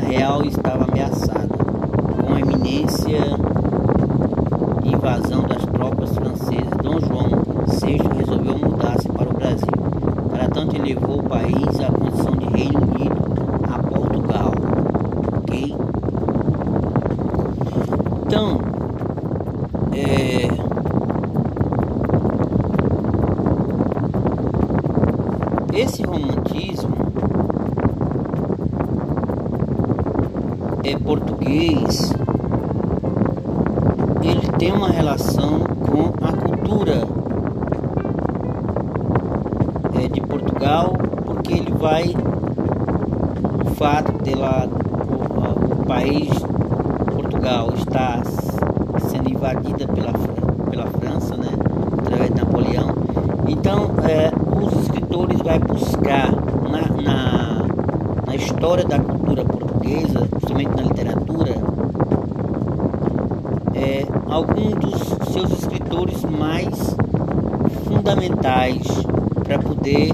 Real 0.00 0.42
estava 0.44 0.84
ameaçada 0.84 1.48
com 1.48 2.34
a 2.34 2.40
iminência 2.40 3.20
de 4.82 4.94
invasão 4.94 5.42
das 5.42 5.64
tropas 5.66 6.14
francesas. 6.14 6.76
Dom 6.82 7.00
João 7.00 7.28
VI 7.66 7.98
resolveu 8.16 8.58
mudar-se 8.58 9.08
para 9.08 9.28
o 9.28 9.32
Brasil. 9.32 9.68
Para 10.30 10.48
tanto, 10.48 10.76
ele 10.76 10.94
levou 10.94 11.20
o 11.20 11.22
país 11.22 11.80
à 11.80 11.90
condição 11.92 12.32
de 12.36 12.46
Reino 12.46 12.80
Unido 12.80 13.16
a 13.72 13.78
Portugal. 13.78 14.52
Ok? 15.38 15.76
Então, 18.26 18.60
é, 19.92 20.48
esse 25.78 26.02
romantismo 26.02 26.96
é 30.84 30.96
português, 30.98 32.12
ele 34.22 34.48
tem 34.58 34.72
uma 34.72 34.88
relação 35.06 35.60
com 35.60 36.26
a 36.26 36.32
cultura 36.32 37.06
é, 40.02 40.08
de 40.08 40.20
Portugal, 40.20 40.94
porque 41.24 41.52
ele 41.52 41.70
vai 41.70 42.12
o 43.64 43.74
fato 43.76 44.20
de 44.24 44.34
lá 44.34 44.66
o, 44.66 45.80
o 45.80 45.86
país 45.86 46.28
Portugal 47.14 47.72
está 47.76 48.20
sendo 49.08 49.30
invadida 49.30 49.86
pela, 49.86 50.12
pela 50.70 50.86
França, 50.86 51.36
né, 51.36 51.50
através 51.98 52.30
de 52.30 52.40
Napoleão. 52.40 52.92
Então, 53.46 53.92
é, 54.08 54.32
os 54.60 54.82
escritores 54.82 55.38
vão 55.40 55.58
buscar 55.60 56.32
na, 56.68 57.02
na, 57.02 57.62
na, 58.26 58.34
história 58.34 58.84
da 58.84 58.98
cultura 58.98 59.44
portuguesa, 59.44 60.26
principalmente 60.30 60.76
na 60.76 60.82
literatura, 60.82 61.25
alguns 64.36 64.74
dos 64.74 65.32
seus 65.32 65.50
escritores 65.50 66.22
mais 66.24 66.94
fundamentais 67.86 68.86
para 69.42 69.58
poder 69.58 70.12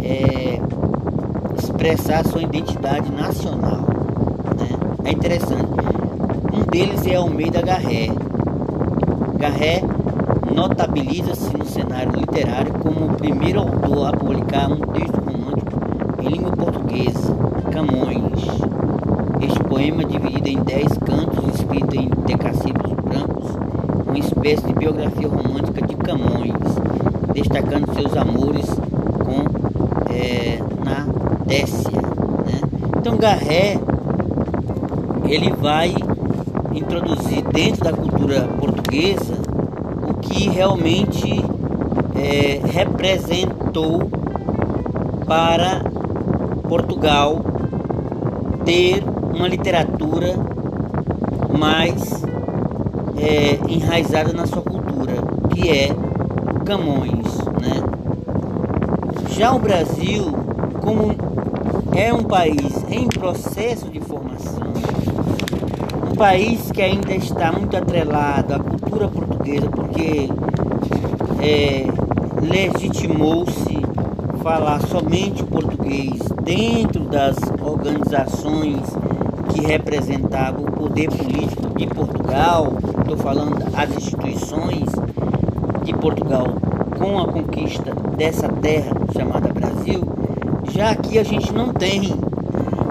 é, 0.00 0.60
expressar 1.58 2.24
sua 2.24 2.42
identidade 2.42 3.10
nacional. 3.10 3.80
Né? 4.56 4.68
É 5.06 5.10
interessante. 5.10 5.64
Um 6.52 6.70
deles 6.70 7.04
é 7.06 7.16
Almeida 7.16 7.60
Garré. 7.60 8.10
Garré 9.36 9.82
notabiliza-se 10.54 11.56
no 11.56 11.66
cenário 11.66 12.12
literário 12.12 12.72
como 12.74 13.06
o 13.06 13.14
primeiro 13.16 13.60
autor 13.60 14.06
a 14.06 14.12
publicar 14.12 14.70
um 14.70 14.76
texto 14.76 15.18
romântico 15.18 16.22
em 16.22 16.28
língua 16.28 16.52
portuguesa, 16.52 17.34
Camões. 17.72 18.38
Este 19.40 19.64
poema, 19.64 20.04
dividido 20.04 20.48
em 20.48 20.62
dez 20.62 20.88
cantos, 20.98 21.54
escrito 21.54 21.94
em 21.94 22.08
decassílabos 22.26 22.92
brancos, 23.04 23.37
uma 24.08 24.18
espécie 24.18 24.66
de 24.66 24.72
biografia 24.72 25.28
romântica 25.28 25.86
de 25.86 25.94
Camões, 25.94 26.54
destacando 27.34 27.92
seus 27.94 28.16
amores 28.16 28.66
com 29.24 30.12
é, 30.12 30.58
na 30.82 31.06
Décia. 31.44 31.90
Né? 31.90 32.60
Então 32.98 33.16
Garré 33.16 33.78
ele 35.26 35.52
vai 35.52 35.94
introduzir 36.74 37.42
dentro 37.52 37.84
da 37.84 37.92
cultura 37.92 38.48
portuguesa 38.58 39.34
o 40.08 40.14
que 40.14 40.48
realmente 40.48 41.44
é, 42.16 42.60
representou 42.66 44.10
para 45.26 45.82
Portugal 46.66 47.44
ter 48.64 49.04
uma 49.34 49.46
literatura 49.48 50.34
mais 51.58 52.27
é, 53.20 53.58
enraizada 53.68 54.32
na 54.32 54.46
sua 54.46 54.62
cultura, 54.62 55.14
que 55.54 55.68
é 55.68 55.88
Camões, 56.64 57.38
né? 57.60 57.82
Já 59.30 59.54
o 59.54 59.58
Brasil, 59.58 60.24
como 60.82 61.14
é 61.96 62.12
um 62.12 62.24
país 62.24 62.84
em 62.90 63.06
processo 63.08 63.88
de 63.88 64.00
formação, 64.00 64.72
um 66.10 66.14
país 66.14 66.70
que 66.70 66.82
ainda 66.82 67.14
está 67.14 67.52
muito 67.52 67.76
atrelado 67.76 68.54
à 68.54 68.58
cultura 68.58 69.08
portuguesa, 69.08 69.68
porque 69.68 70.28
é, 71.40 71.86
legitimou-se 72.42 73.78
falar 74.42 74.80
somente 74.82 75.42
português 75.44 76.20
dentro 76.42 77.04
das 77.04 77.36
organizações 77.60 78.80
que 79.52 79.60
representavam 79.66 80.64
o 80.64 80.72
poder 80.72 81.08
político 81.08 81.68
de 81.76 81.86
Portugal, 81.86 82.72
estou 83.08 83.16
falando 83.16 83.70
das 83.70 83.96
instituições 83.96 84.84
de 85.82 85.94
Portugal 85.94 86.46
com 86.98 87.18
a 87.18 87.26
conquista 87.26 87.94
dessa 88.18 88.48
terra 88.48 88.94
chamada 89.16 89.50
Brasil, 89.50 90.02
já 90.70 90.90
aqui 90.90 91.18
a 91.18 91.22
gente 91.22 91.50
não 91.54 91.72
tem 91.72 92.12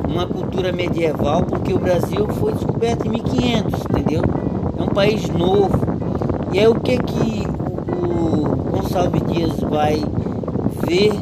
uma 0.10 0.26
cultura 0.26 0.72
medieval, 0.72 1.44
porque 1.44 1.72
o 1.72 1.78
Brasil 1.78 2.28
foi 2.40 2.54
descoberto 2.54 3.06
em 3.06 3.10
1500, 3.12 3.82
entendeu? 3.82 4.24
É 4.80 4.82
um 4.82 4.88
país 4.88 5.30
novo. 5.30 5.78
E 6.52 6.60
é 6.60 6.68
o 6.68 6.74
que 6.74 6.98
que 6.98 7.44
o 7.92 8.72
Gonçalves 8.72 9.22
Dias 9.32 9.60
vai 9.60 10.02
ver 10.88 11.14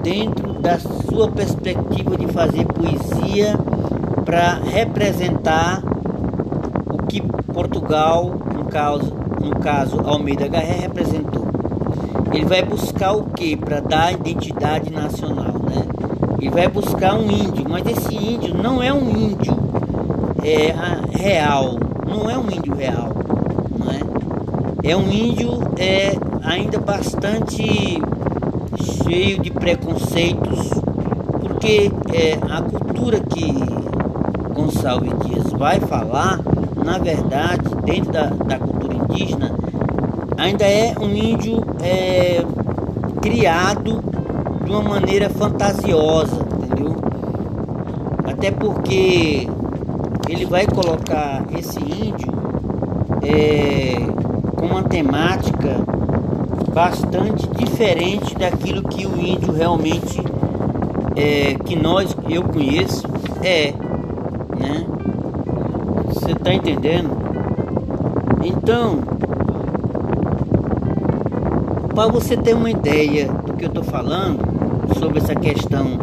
dentro 0.00 0.52
da 0.60 0.78
sua 0.78 1.28
perspectiva 1.28 2.16
de 2.16 2.28
fazer 2.28 2.64
poesia 2.66 3.58
para 4.24 4.60
representar 4.70 5.82
Portugal, 7.58 8.38
no 8.54 8.66
caso, 8.66 9.12
no 9.40 9.50
caso 9.58 10.00
Almeida 10.04 10.46
Garré, 10.46 10.78
representou. 10.82 11.44
Ele 12.32 12.44
vai 12.44 12.62
buscar 12.62 13.10
o 13.14 13.24
que 13.24 13.56
para 13.56 13.80
dar 13.80 14.12
identidade 14.12 14.92
nacional, 14.92 15.54
né? 15.68 15.82
Ele 16.40 16.50
vai 16.50 16.68
buscar 16.68 17.14
um 17.14 17.28
índio, 17.28 17.66
mas 17.68 17.84
esse 17.84 18.14
índio 18.14 18.54
não 18.54 18.80
é 18.80 18.92
um 18.92 19.10
índio 19.10 19.56
é, 20.44 20.72
real, 21.18 21.74
não 22.06 22.30
é 22.30 22.38
um 22.38 22.48
índio 22.48 22.76
real, 22.76 23.08
não 23.76 23.90
é? 23.90 24.90
É 24.92 24.96
um 24.96 25.10
índio 25.10 25.58
é, 25.80 26.12
ainda 26.44 26.78
bastante 26.78 28.00
cheio 29.02 29.42
de 29.42 29.50
preconceitos, 29.50 30.70
porque 31.40 31.90
é, 32.14 32.38
a 32.48 32.62
cultura 32.62 33.18
que 33.18 33.52
Gonçalves 34.54 35.12
Dias 35.24 35.52
vai 35.52 35.80
falar, 35.80 36.37
na 36.88 36.96
verdade, 36.96 37.68
dentro 37.84 38.10
da, 38.10 38.24
da 38.28 38.58
cultura 38.58 38.94
indígena, 38.94 39.54
ainda 40.38 40.64
é 40.64 40.94
um 40.98 41.10
índio 41.10 41.62
é, 41.82 42.42
criado 43.20 44.02
de 44.64 44.70
uma 44.70 44.80
maneira 44.80 45.28
fantasiosa, 45.28 46.46
entendeu? 46.56 46.96
Até 48.24 48.50
porque 48.50 49.46
ele 50.30 50.46
vai 50.46 50.66
colocar 50.66 51.44
esse 51.58 51.78
índio 51.78 52.32
é, 53.22 53.96
com 54.56 54.64
uma 54.64 54.82
temática 54.82 55.84
bastante 56.72 57.46
diferente 57.48 58.34
daquilo 58.34 58.82
que 58.88 59.06
o 59.06 59.20
índio 59.20 59.52
realmente 59.52 60.22
é, 61.14 61.54
que 61.66 61.76
nós 61.76 62.16
eu 62.30 62.44
conheço 62.44 63.06
é, 63.42 63.74
tá 66.48 66.54
entendendo? 66.54 67.10
Então, 68.42 69.00
para 71.94 72.08
você 72.08 72.38
ter 72.38 72.54
uma 72.54 72.70
ideia 72.70 73.28
do 73.28 73.52
que 73.52 73.66
eu 73.66 73.68
tô 73.68 73.82
falando 73.82 74.40
sobre 74.98 75.18
essa 75.18 75.34
questão 75.34 75.98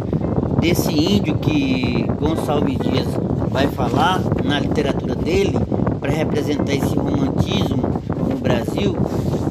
desse 0.60 0.92
índio 0.92 1.36
que 1.38 2.06
Gonçalves 2.20 2.78
Dias 2.78 3.08
vai 3.50 3.66
falar 3.66 4.20
na 4.44 4.60
literatura 4.60 5.16
dele 5.16 5.58
para 6.00 6.12
representar 6.12 6.74
esse 6.74 6.94
romantismo 6.94 7.82
no 8.28 8.36
Brasil, 8.38 8.96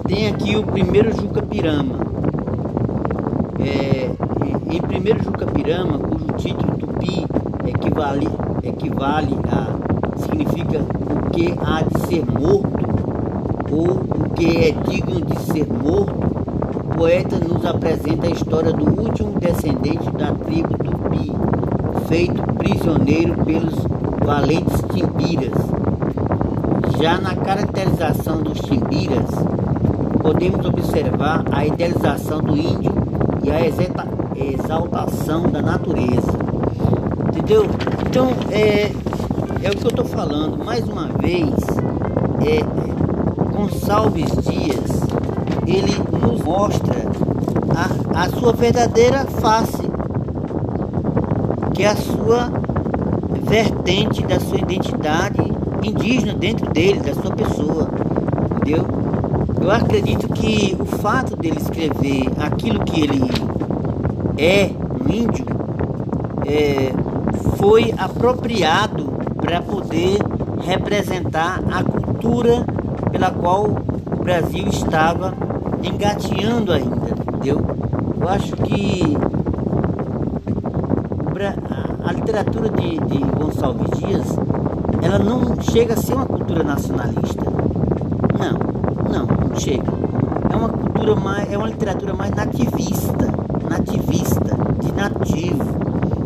tem 0.07 0.29
aqui 0.29 0.55
o 0.55 0.63
primeiro 0.63 1.13
Juca 1.13 1.41
Pirama. 1.41 1.99
É, 3.59 4.09
em 4.73 4.81
primeiro 4.81 5.21
Juca 5.21 5.45
Pirama, 5.45 5.99
cujo 5.99 6.27
título 6.37 6.77
tupi 6.77 7.25
equivale, 7.67 8.29
equivale 8.63 9.35
a 9.51 9.94
significa 10.17 10.79
o 10.79 11.29
que 11.31 11.53
há 11.61 11.81
de 11.81 12.07
ser 12.07 12.25
morto 12.25 12.85
ou 13.71 14.25
o 14.25 14.29
que 14.35 14.67
é 14.67 14.71
digno 14.89 15.21
de 15.21 15.39
ser 15.41 15.67
morto, 15.67 16.15
o 16.75 16.97
poeta 16.97 17.37
nos 17.37 17.65
apresenta 17.65 18.27
a 18.27 18.29
história 18.29 18.71
do 18.71 19.01
último 19.01 19.39
descendente 19.39 20.09
da 20.11 20.31
tribo 20.33 20.77
Tupi, 20.77 21.31
feito 22.07 22.41
prisioneiro 22.53 23.35
pelos 23.43 23.75
valentes 24.23 24.81
timbiras. 24.93 25.53
Já 27.01 27.19
na 27.19 27.35
caracterização 27.35 28.41
dos 28.41 28.59
timbiras, 28.61 29.29
podemos 30.21 30.65
observar 30.65 31.43
a 31.51 31.65
idealização 31.65 32.39
do 32.39 32.57
índio 32.57 32.93
e 33.43 33.51
a 33.51 33.59
exaltação 34.35 35.43
da 35.49 35.61
natureza. 35.61 36.31
Entendeu? 37.27 37.65
Então, 38.07 38.29
é, 38.49 38.91
é 39.65 39.69
o 39.71 39.75
que 39.75 39.83
eu 39.83 39.89
estou 39.89 40.05
falando. 40.05 40.63
Mais 40.63 40.87
uma 40.87 41.07
vez, 41.07 41.49
é, 42.45 42.61
Gonçalves 43.51 44.31
Dias, 44.43 45.01
ele 45.65 45.91
nos 46.21 46.39
mostra 46.43 46.95
a, 47.75 48.25
a 48.25 48.29
sua 48.29 48.53
verdadeira 48.53 49.25
face, 49.25 49.81
que 51.73 51.81
é 51.81 51.87
a 51.87 51.95
sua 51.95 52.51
vertente 53.41 54.21
da 54.21 54.39
sua 54.39 54.59
identidade 54.59 55.41
indígena 55.83 56.35
dentro 56.35 56.71
dele, 56.71 56.99
da 56.99 57.15
sua 57.15 57.31
pessoa. 57.31 57.89
Entendeu? 58.57 58.85
Eu 59.59 59.71
acredito 59.71 60.27
que 60.29 60.77
o 60.79 60.85
fato 60.85 61.35
dele 61.35 61.57
escrever 61.57 62.31
aquilo 62.37 62.81
que 62.85 63.01
ele 63.01 63.31
é, 64.37 64.69
um 64.93 65.11
índio, 65.11 65.45
é, 66.45 66.93
foi 67.57 67.91
apropriado 67.97 69.04
para 69.45 69.61
poder 69.61 70.17
representar 70.65 71.61
a 71.71 71.83
cultura 71.83 72.65
pela 73.11 73.29
qual 73.29 73.65
o 73.65 74.23
Brasil 74.23 74.67
estava 74.67 75.33
engateando 75.83 76.73
ainda, 76.73 77.09
entendeu? 77.09 77.63
Eu 78.19 78.27
acho 78.27 78.55
que 78.57 79.15
a 82.05 82.11
literatura 82.11 82.69
de, 82.69 82.99
de 82.99 83.17
Gonçalves 83.17 83.89
Dias, 83.99 84.27
ela 85.01 85.19
não 85.19 85.61
chega 85.61 85.93
a 85.93 85.97
ser 85.97 86.13
uma 86.13 86.25
cultura 86.25 86.63
nacionalista. 86.63 87.45
Não, 88.39 89.11
não, 89.11 89.49
não 89.49 89.59
chega. 89.59 89.91
É 90.51 90.55
uma 90.55 90.69
cultura 90.69 91.15
mais, 91.15 91.51
é 91.51 91.57
uma 91.57 91.67
literatura 91.67 92.13
mais 92.13 92.31
nativista, 92.31 93.31
nativista, 93.69 94.55
de 94.79 94.91
nativo, 94.91 95.63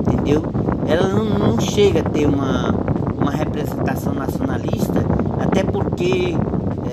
entendeu? 0.01 0.43
Ela 0.87 1.07
não, 1.07 1.25
não 1.25 1.59
chega 1.59 2.01
a 2.01 2.03
ter 2.03 2.25
uma, 2.25 2.68
representação 3.39 4.13
nacionalista, 4.13 4.99
até 5.39 5.63
porque 5.63 6.35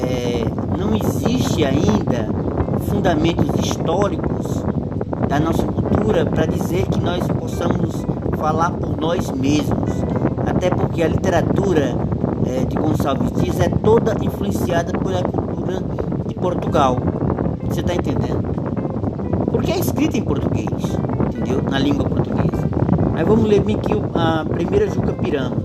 é, 0.03 0.45
não 0.79 0.95
existe 0.95 1.65
ainda 1.65 2.29
fundamentos 2.89 3.49
históricos 3.65 4.65
da 5.29 5.41
nossa 5.41 5.65
cultura 5.65 6.25
para 6.25 6.47
dizer 6.47 6.87
que 6.87 7.01
nós 7.01 7.27
possamos 7.27 7.95
falar 8.39 8.71
por 8.71 8.97
nós 8.97 9.31
mesmos. 9.33 9.91
Até 10.47 10.71
porque 10.71 11.03
a 11.03 11.09
literatura 11.09 11.97
é, 12.47 12.65
de 12.65 12.77
Gonçalves 12.77 13.33
Dias 13.33 13.61
é 13.61 13.69
toda 13.69 14.15
influenciada 14.25 14.97
pela 14.99 15.23
cultura 15.23 15.83
de 16.27 16.35
Portugal. 16.35 16.97
Você 17.69 17.81
está 17.81 17.95
entendendo? 17.95 18.47
Porque 19.51 19.73
é 19.73 19.79
escrita 19.79 20.17
em 20.17 20.23
português, 20.23 20.69
entendeu? 21.27 21.63
Na 21.71 21.79
língua 21.79 22.09
portuguesa. 22.09 22.69
Mas 23.13 23.27
vamos 23.27 23.49
ler 23.49 23.61
aqui 23.61 24.01
a 24.15 24.45
primeira 24.45 24.89
Juca 24.89 25.13
Pirama. 25.15 25.57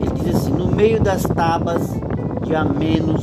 Ele 0.00 0.10
diz 0.14 0.34
assim: 0.34 0.50
no 0.50 0.67
meio 0.78 1.02
das 1.02 1.24
tabas 1.24 1.82
de 2.46 2.54
amenos 2.54 3.20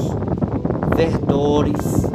verdores, 0.94 2.06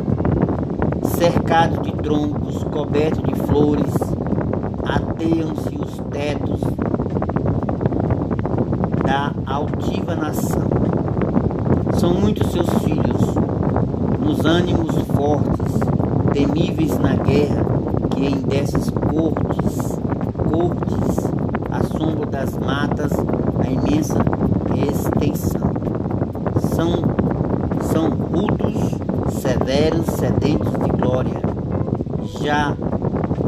cercado 1.16 1.80
de 1.80 1.92
troncos, 1.92 2.62
coberto 2.64 3.22
de 3.22 3.34
flores, 3.46 3.94
ateiam-se 4.84 5.76
os 5.76 5.98
tetos 6.10 6.60
da 9.06 9.32
altiva 9.46 10.14
nação. 10.14 10.68
São 11.98 12.12
muitos 12.12 12.52
seus 12.52 12.68
filhos, 12.84 13.34
nos 14.20 14.44
ânimos 14.44 14.94
fortes, 15.16 15.80
temíveis 16.34 16.98
na 16.98 17.14
guerra, 17.14 17.64
que 18.10 18.26
em 18.26 18.42
dessas 18.42 18.90
cortes, 18.90 19.98
cortes, 20.50 21.30
a 21.70 21.82
sombra 21.96 22.26
das 22.26 22.58
matas, 22.58 23.12
a 23.58 23.70
imensa 23.70 24.29
extensão. 25.24 25.60
São, 26.74 26.92
são 27.92 28.10
rudos, 28.10 28.74
severos, 29.40 30.06
sedentos 30.06 30.72
de 30.72 30.90
glória. 30.90 31.40
Já 32.42 32.74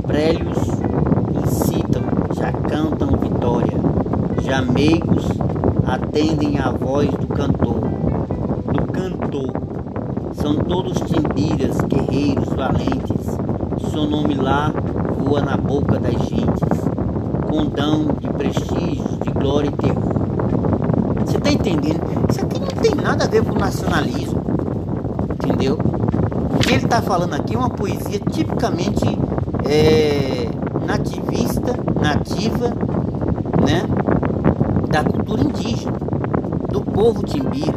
prélios 0.06 0.58
incitam, 1.44 2.02
já 2.34 2.52
cantam 2.52 3.16
vitória. 3.16 3.78
Já 4.42 4.60
meigos 4.60 5.26
atendem 5.86 6.58
à 6.58 6.70
voz 6.70 7.08
do 7.10 7.26
cantor, 7.26 7.80
do 8.72 8.92
cantor 8.92 9.52
são 10.34 10.56
todos 10.56 10.98
timbiras, 10.98 11.80
guerreiros, 11.82 12.48
valentes. 12.48 13.90
Seu 13.90 14.06
nome 14.06 14.34
lá 14.34 14.72
voa 15.18 15.40
na 15.40 15.56
boca 15.56 15.98
das 15.98 16.14
gentes, 16.28 16.80
com 17.48 17.66
dão 17.66 18.06
de 18.20 18.28
prestígio, 18.28 19.18
de 19.22 19.30
glória 19.30 19.68
e 19.68 19.72
terror. 19.72 20.11
Está 21.42 21.50
entendendo? 21.50 22.00
Isso 22.30 22.40
aqui 22.40 22.60
não 22.60 22.68
tem 22.68 22.94
nada 22.94 23.24
a 23.24 23.26
ver 23.26 23.42
com 23.44 23.58
nacionalismo, 23.58 24.40
entendeu? 25.34 25.76
O 26.54 26.58
que 26.60 26.74
ele 26.74 26.84
está 26.84 27.02
falando 27.02 27.34
aqui 27.34 27.56
é 27.56 27.58
uma 27.58 27.68
poesia 27.68 28.20
tipicamente 28.30 29.04
é, 29.64 30.48
nativista, 30.86 31.74
nativa, 32.00 32.68
né? 33.60 33.82
Da 34.88 35.02
cultura 35.02 35.42
indígena, 35.42 35.92
do 36.70 36.80
povo 36.82 37.24
timbira, 37.24 37.76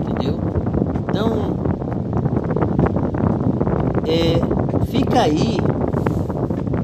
entendeu? 0.00 0.40
Então, 1.08 1.56
é, 4.06 4.86
fica 4.86 5.20
aí 5.20 5.58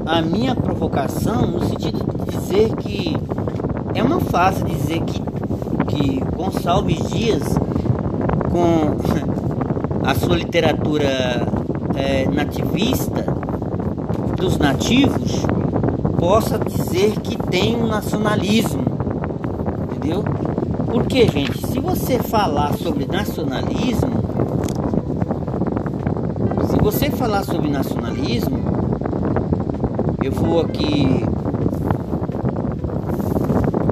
a 0.05 0.21
minha 0.21 0.53
provocação 0.55 1.47
no 1.47 1.65
sentido 1.65 1.99
de 2.03 2.37
dizer 2.37 2.75
que 2.75 3.17
é 3.93 4.03
uma 4.03 4.19
fase 4.19 4.63
dizer 4.63 5.01
que, 5.01 5.21
que 5.99 6.21
Gonçalves 6.35 7.09
Dias, 7.09 7.43
com 8.49 8.97
a 10.07 10.15
sua 10.15 10.37
literatura 10.37 11.45
é, 11.95 12.25
nativista 12.29 13.25
dos 14.37 14.57
nativos, 14.57 15.45
possa 16.17 16.57
dizer 16.57 17.19
que 17.19 17.37
tem 17.49 17.75
um 17.75 17.87
nacionalismo, 17.87 18.83
entendeu? 19.91 20.23
Porque, 20.89 21.27
gente, 21.27 21.67
se 21.67 21.79
você 21.79 22.17
falar 22.17 22.73
sobre 22.75 23.05
nacionalismo, 23.05 24.19
você 26.81 27.11
falar 27.11 27.43
sobre 27.43 27.69
nacionalismo, 27.69 28.57
eu 30.23 30.31
vou 30.31 30.61
aqui 30.61 31.23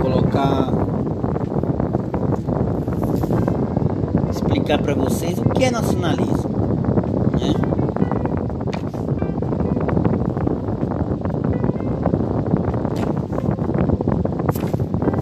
colocar 0.01 0.76
explicar 4.67 4.79
para 4.79 4.93
vocês 4.95 5.37
o 5.39 5.49
que 5.49 5.63
é 5.63 5.71
nacionalismo, 5.71 6.49
né? 7.39 7.53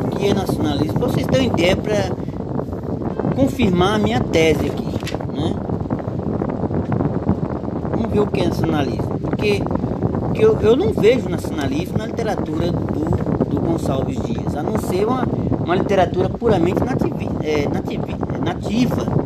O 0.04 0.10
que 0.18 0.28
é 0.28 0.34
nacionalismo? 0.34 0.94
Para 1.00 1.08
vocês 1.08 1.28
terem 1.28 1.48
ideia 1.48 1.76
para 1.76 2.10
confirmar 3.36 3.96
a 3.96 4.00
minha 4.00 4.20
tese 4.20 4.66
aqui. 4.66 4.86
que 8.16 8.20
o 8.20 8.28
que 8.28 8.42
é 8.42 8.48
nacionalismo? 8.48 9.20
Porque, 9.20 9.62
porque 10.22 10.46
eu, 10.46 10.58
eu 10.62 10.78
não 10.78 10.94
vejo 10.94 11.28
nacionalismo 11.28 11.98
na 11.98 12.06
literatura 12.06 12.72
do, 12.72 13.46
do 13.50 13.60
Gonçalves 13.60 14.18
Dias, 14.22 14.56
a 14.56 14.64
não 14.64 14.78
ser 14.80 15.06
uma, 15.06 15.28
uma 15.66 15.76
literatura 15.76 16.30
puramente 16.30 16.82
nativi, 16.82 17.30
é, 17.44 17.68
nativi, 17.68 18.16
é, 18.34 18.38
nativa, 18.38 19.25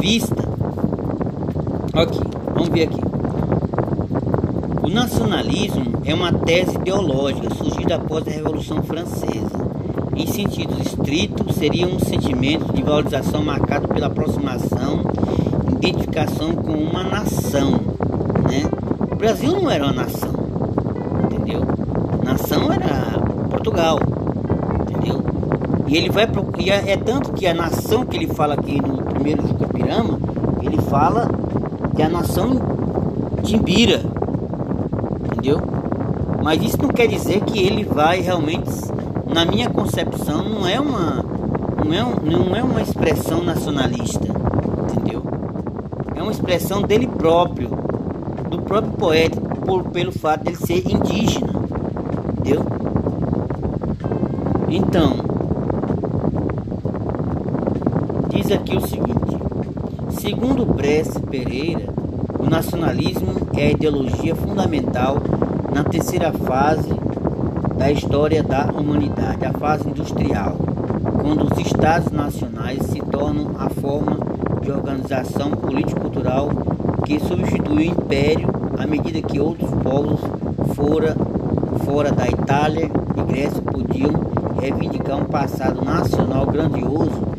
nativista. 0.00 0.48
Ok, 1.94 2.20
vamos 2.54 2.68
ver 2.70 2.84
aqui. 2.84 3.00
O 4.82 4.88
nacionalismo 4.88 6.00
é 6.04 6.14
uma 6.14 6.32
tese 6.32 6.74
ideológica 6.76 7.54
surgida 7.54 7.96
após 7.96 8.26
a 8.26 8.30
Revolução 8.30 8.82
Francesa. 8.82 9.70
Em 10.16 10.26
sentido 10.26 10.80
estrito, 10.80 11.52
seria 11.52 11.86
um 11.86 11.98
sentimento 11.98 12.72
de 12.72 12.82
valorização 12.82 13.44
marcado 13.44 13.88
pela 13.88 14.06
aproximação, 14.06 15.02
identificação 15.76 16.54
com 16.54 16.72
uma 16.72 17.04
nação. 17.04 17.72
Né? 18.50 18.68
O 19.10 19.14
Brasil 19.14 19.52
não 19.52 19.70
era 19.70 19.84
uma 19.84 19.92
nação, 19.92 20.32
entendeu? 21.24 21.60
Nação 22.24 22.72
era 22.72 23.18
Portugal, 23.50 23.98
entendeu? 24.80 25.22
E 25.86 25.96
ele 25.96 26.10
vai 26.10 26.26
e 26.58 26.70
é, 26.70 26.92
é 26.92 26.96
tanto 26.96 27.32
que 27.32 27.46
a 27.46 27.54
nação 27.54 28.04
que 28.04 28.16
ele 28.16 28.26
fala 28.26 28.54
aqui 28.54 28.80
no 28.80 28.99
primeiro 29.20 29.46
Juca 29.46 29.68
Pirama, 29.68 30.18
ele 30.62 30.78
fala 30.80 31.28
que 31.94 32.02
a 32.02 32.08
nação 32.08 32.58
Timbira, 33.42 34.02
entendeu? 35.26 35.60
Mas 36.42 36.62
isso 36.62 36.80
não 36.80 36.88
quer 36.88 37.06
dizer 37.06 37.42
que 37.42 37.58
ele 37.58 37.84
vai 37.84 38.20
realmente, 38.20 38.70
na 39.26 39.44
minha 39.44 39.68
concepção, 39.68 40.42
não 40.48 40.66
é 40.66 40.80
uma 40.80 41.22
não 41.84 41.94
é, 41.94 42.02
não 42.24 42.56
é 42.56 42.62
uma 42.62 42.80
expressão 42.80 43.42
nacionalista, 43.44 44.26
entendeu? 44.90 45.22
É 46.14 46.22
uma 46.22 46.32
expressão 46.32 46.80
dele 46.80 47.06
próprio, 47.06 47.68
do 48.48 48.62
próprio 48.62 48.92
poeta, 48.92 49.38
por, 49.40 49.84
pelo 49.84 50.12
fato 50.12 50.44
dele 50.44 50.56
ser 50.56 50.82
indígena, 50.90 51.52
entendeu? 52.38 52.64
Então, 54.68 55.19
diz 58.50 58.52
aqui 58.52 58.76
o 58.76 58.80
seguinte: 58.80 59.38
segundo 60.20 60.64
Bresse 60.66 61.20
Pereira, 61.20 61.86
o 62.38 62.48
nacionalismo 62.50 63.34
é 63.56 63.68
a 63.68 63.70
ideologia 63.70 64.34
fundamental 64.34 65.18
na 65.72 65.84
terceira 65.84 66.32
fase 66.32 66.92
da 67.76 67.90
história 67.90 68.42
da 68.42 68.66
humanidade, 68.66 69.44
a 69.44 69.52
fase 69.52 69.88
industrial, 69.88 70.56
quando 71.20 71.44
os 71.44 71.58
estados 71.64 72.10
nacionais 72.10 72.82
se 72.86 73.00
tornam 73.00 73.52
a 73.58 73.68
forma 73.68 74.18
de 74.62 74.70
organização 74.70 75.52
político-cultural 75.52 76.50
que 77.04 77.20
substitui 77.20 77.88
o 77.88 77.92
império 77.92 78.48
à 78.78 78.86
medida 78.86 79.22
que 79.22 79.38
outros 79.38 79.70
povos 79.82 80.20
fora, 80.74 81.16
fora 81.84 82.10
da 82.10 82.26
Itália 82.26 82.90
e 83.16 83.22
Grécia 83.22 83.62
podiam 83.62 84.12
reivindicar 84.60 85.18
um 85.18 85.24
passado 85.24 85.84
nacional 85.84 86.46
grandioso, 86.46 87.29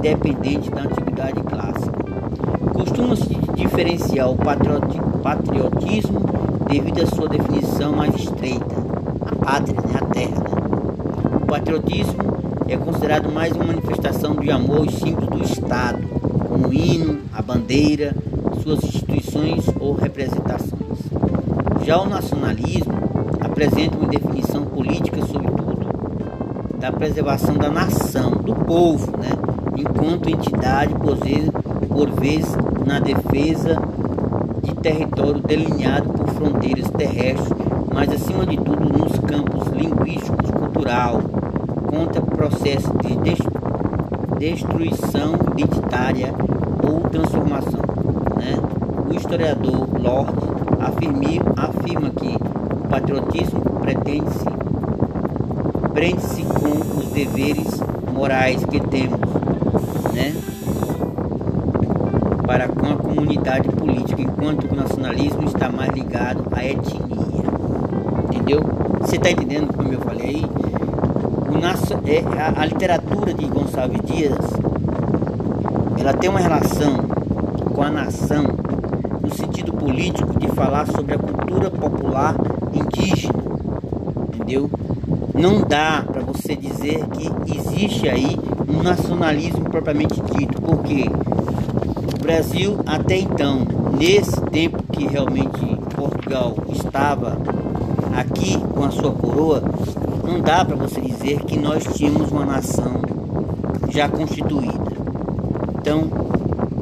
independente 0.00 0.70
da 0.70 0.82
antiguidade 0.82 1.42
clássica. 1.42 1.92
Costuma-se 2.72 3.34
diferenciar 3.54 4.30
o 4.30 4.36
patriotismo 5.22 6.20
devido 6.66 7.02
à 7.02 7.06
sua 7.06 7.28
definição 7.28 7.92
mais 7.92 8.14
estreita, 8.14 8.74
a 9.26 9.36
pátria, 9.36 9.78
né? 9.82 10.00
a 10.00 10.04
terra. 10.06 10.40
Né? 10.40 11.36
O 11.42 11.46
patriotismo 11.46 12.18
é 12.66 12.76
considerado 12.78 13.30
mais 13.30 13.52
uma 13.52 13.64
manifestação 13.64 14.36
de 14.36 14.50
amor 14.50 14.78
aos 14.78 14.94
símbolos 14.94 15.28
do 15.28 15.42
Estado, 15.42 15.98
como 16.48 16.68
o 16.68 16.72
hino, 16.72 17.18
a 17.34 17.42
bandeira, 17.42 18.14
suas 18.62 18.82
instituições 18.82 19.66
ou 19.78 19.92
representações. 19.94 20.80
Já 21.84 22.00
o 22.00 22.08
nacionalismo 22.08 22.94
apresenta 23.38 23.98
uma 23.98 24.08
definição 24.08 24.64
política, 24.64 25.20
sobretudo, 25.26 25.90
da 26.78 26.90
preservação 26.90 27.54
da 27.58 27.68
nação, 27.68 28.30
do 28.30 28.54
povo, 28.54 29.12
né? 29.18 29.49
Enquanto 29.80 30.28
entidade, 30.28 30.94
por 30.94 31.16
vezes, 31.16 31.50
por 31.88 32.10
vezes 32.10 32.56
na 32.86 33.00
defesa 33.00 33.80
de 34.62 34.74
território 34.74 35.40
delineado 35.40 36.08
por 36.10 36.28
fronteiras 36.28 36.90
terrestres, 36.90 37.48
mas 37.92 38.10
acima 38.12 38.46
de 38.46 38.56
tudo 38.56 38.98
nos 38.98 39.18
campos 39.20 39.68
linguísticos, 39.68 40.50
cultural, 40.50 41.20
contra 41.88 42.20
processo 42.20 42.92
de 42.98 43.16
destruição 44.38 45.34
identitária 45.56 46.32
ou 46.82 47.00
transformação. 47.10 47.80
Né? 48.36 48.56
O 49.08 49.14
historiador 49.14 49.88
Lord 50.00 50.32
afirma, 50.80 51.52
afirma 51.56 52.10
que 52.10 52.36
o 52.36 52.88
patriotismo 52.88 53.60
pretende-se 53.80 54.50
prende-se 55.92 56.42
com 56.44 56.98
os 56.98 57.06
deveres 57.08 57.80
morais 58.14 58.64
que 58.64 58.80
temos, 58.80 59.20
né? 60.20 60.34
para 62.46 62.68
com 62.68 62.86
a 62.86 62.96
comunidade 62.96 63.68
política, 63.68 64.20
enquanto 64.20 64.64
o 64.70 64.74
nacionalismo 64.74 65.44
está 65.44 65.68
mais 65.68 65.90
ligado 65.90 66.44
à 66.52 66.64
etnia. 66.64 67.00
Entendeu? 68.24 68.60
Você 69.00 69.16
está 69.16 69.30
entendendo 69.30 69.72
como 69.72 69.92
eu 69.92 70.00
falei 70.00 70.26
aí? 70.26 70.44
É, 72.06 72.24
a, 72.40 72.62
a 72.62 72.66
literatura 72.66 73.32
de 73.34 73.46
Gonçalves 73.46 74.00
Dias 74.04 74.36
ela 76.00 76.14
tem 76.14 76.30
uma 76.30 76.40
relação 76.40 76.96
com 77.74 77.82
a 77.82 77.90
nação 77.90 78.44
no 79.20 79.32
sentido 79.32 79.72
político 79.74 80.36
de 80.38 80.48
falar 80.48 80.86
sobre 80.86 81.14
a 81.14 81.18
cultura 81.18 81.70
popular 81.70 82.34
indígena, 82.72 83.34
entendeu? 84.34 84.70
Não 85.34 85.60
dá 85.60 86.02
para 86.10 86.22
você 86.22 86.56
dizer 86.56 87.06
que 87.08 87.56
existe 87.56 88.08
aí 88.08 88.36
um 88.70 88.82
nacionalismo 88.82 89.64
propriamente 89.64 90.20
dito, 90.36 90.60
porque 90.62 91.10
Brasil 92.22 92.78
até 92.86 93.18
então, 93.18 93.66
nesse 93.98 94.40
tempo 94.42 94.82
que 94.92 95.06
realmente 95.06 95.76
Portugal 95.96 96.54
estava 96.72 97.36
aqui 98.16 98.56
com 98.72 98.84
a 98.84 98.90
sua 98.90 99.10
coroa, 99.12 99.62
não 100.24 100.40
dá 100.40 100.64
para 100.64 100.76
você 100.76 101.00
dizer 101.00 101.40
que 101.40 101.58
nós 101.58 101.82
tínhamos 101.94 102.30
uma 102.30 102.44
nação 102.44 103.00
já 103.90 104.08
constituída. 104.08 104.90
Então, 105.78 106.04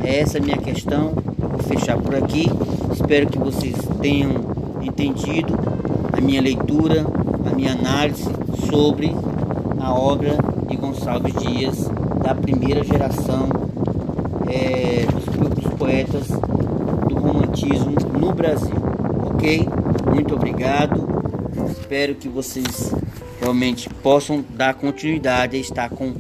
é 0.02 0.20
essa 0.20 0.38
minha 0.38 0.58
questão. 0.58 1.12
Vou 1.38 1.60
fechar 1.60 1.96
por 1.96 2.14
aqui. 2.14 2.50
Espero 2.92 3.26
que 3.26 3.38
vocês 3.38 3.76
tenham 4.00 4.32
entendido 4.82 5.54
a 6.12 6.20
minha 6.20 6.42
leitura, 6.42 7.06
a 7.50 7.54
minha 7.54 7.72
análise 7.72 8.28
sobre 8.68 9.14
a 9.80 9.94
obra 9.94 10.36
Gonçalves 11.08 11.34
Dias, 11.42 11.90
da 12.22 12.34
primeira 12.34 12.84
geração 12.84 13.48
é, 14.46 15.06
dos 15.48 15.72
poetas 15.74 16.28
do 16.28 17.14
romantismo 17.14 17.94
no 18.12 18.30
Brasil. 18.34 18.76
Ok? 19.24 19.66
Muito 20.12 20.34
obrigado. 20.34 21.08
Espero 21.70 22.14
que 22.14 22.28
vocês 22.28 22.92
realmente 23.40 23.88
possam 23.88 24.44
dar 24.50 24.74
continuidade 24.74 25.56
a 25.56 25.60
estar 25.60 25.88
com, 25.88 26.12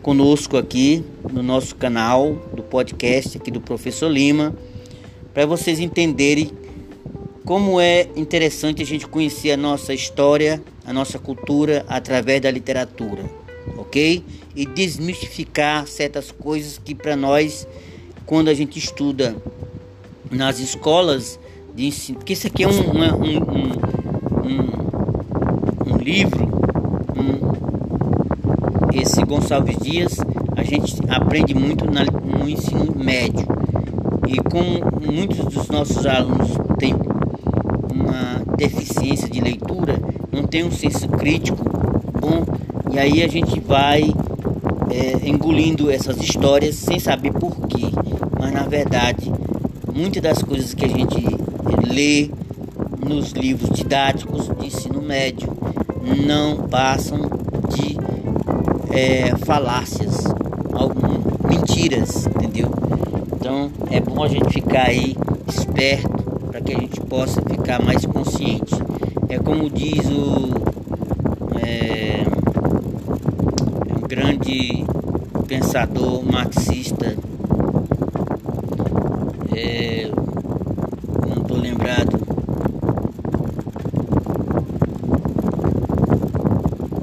conosco 0.00 0.56
aqui 0.56 1.04
no 1.30 1.42
nosso 1.42 1.76
canal 1.76 2.32
do 2.54 2.62
podcast 2.62 3.36
aqui 3.36 3.50
do 3.50 3.60
Professor 3.60 4.08
Lima, 4.08 4.54
para 5.34 5.44
vocês 5.44 5.78
entenderem 5.78 6.50
como 7.44 7.78
é 7.78 8.08
interessante 8.16 8.80
a 8.80 8.86
gente 8.86 9.06
conhecer 9.06 9.50
a 9.50 9.56
nossa 9.56 9.92
história, 9.92 10.62
a 10.86 10.94
nossa 10.94 11.18
cultura 11.18 11.84
através 11.86 12.40
da 12.40 12.50
literatura 12.50 13.43
ok? 13.94 14.24
E 14.56 14.66
desmistificar 14.66 15.86
certas 15.86 16.32
coisas 16.32 16.80
que 16.84 16.96
para 16.96 17.14
nós, 17.14 17.66
quando 18.26 18.48
a 18.48 18.54
gente 18.54 18.76
estuda 18.76 19.36
nas 20.30 20.58
escolas 20.58 21.38
de 21.76 21.86
ensino, 21.86 22.18
porque 22.18 22.32
isso 22.32 22.48
aqui 22.48 22.64
é 22.64 22.68
um, 22.68 22.72
um, 22.72 23.38
um, 24.44 25.94
um 25.94 25.96
livro, 25.98 26.44
esse 28.92 29.22
Gonçalves 29.24 29.76
Dias, 29.78 30.18
a 30.56 30.62
gente 30.62 30.96
aprende 31.08 31.54
muito 31.54 31.84
na, 31.84 32.04
no 32.04 32.48
ensino 32.48 32.94
médio. 32.96 33.46
E 34.26 34.36
como 34.38 34.80
muitos 35.04 35.44
dos 35.46 35.68
nossos 35.68 36.06
alunos 36.06 36.52
têm 36.78 36.94
uma 37.92 38.56
deficiência 38.56 39.28
de 39.28 39.40
leitura, 39.40 40.00
não 40.32 40.46
tem 40.46 40.64
um 40.64 40.70
senso 40.70 41.08
crítico 41.08 41.62
bom, 42.18 42.44
e 42.94 42.98
aí 42.98 43.24
a 43.24 43.28
gente 43.28 43.58
vai 43.58 44.14
é, 44.88 45.28
engolindo 45.28 45.90
essas 45.90 46.16
histórias 46.18 46.76
sem 46.76 47.00
saber 47.00 47.32
porquê. 47.32 47.90
Mas 48.38 48.52
na 48.52 48.62
verdade, 48.62 49.32
muitas 49.92 50.22
das 50.22 50.40
coisas 50.40 50.72
que 50.74 50.84
a 50.84 50.88
gente 50.88 51.26
lê 51.92 52.30
nos 53.04 53.32
livros 53.32 53.70
didáticos 53.70 54.48
de 54.60 54.66
ensino 54.66 55.02
médio 55.02 55.48
não 56.24 56.68
passam 56.68 57.18
de 57.76 57.96
é, 58.96 59.34
falácias, 59.44 60.24
mentiras, 61.48 62.26
entendeu? 62.26 62.70
Então 63.34 63.72
é 63.90 63.98
bom 63.98 64.22
a 64.22 64.28
gente 64.28 64.48
ficar 64.52 64.86
aí 64.86 65.16
esperto 65.48 66.08
para 66.48 66.60
que 66.60 66.72
a 66.72 66.78
gente 66.78 67.00
possa 67.00 67.42
ficar 67.42 67.82
mais 67.82 68.06
consciente. 68.06 68.72
É 69.28 69.38
como 69.38 69.68
diz 69.68 70.06
o 70.06 70.54
é, 71.60 72.22
é 72.22 72.33
grande 74.14 74.84
pensador 75.48 76.24
marxista, 76.24 77.16
é, 79.56 80.08
não 81.26 81.42
estou 81.42 81.56
lembrado. 81.56 82.16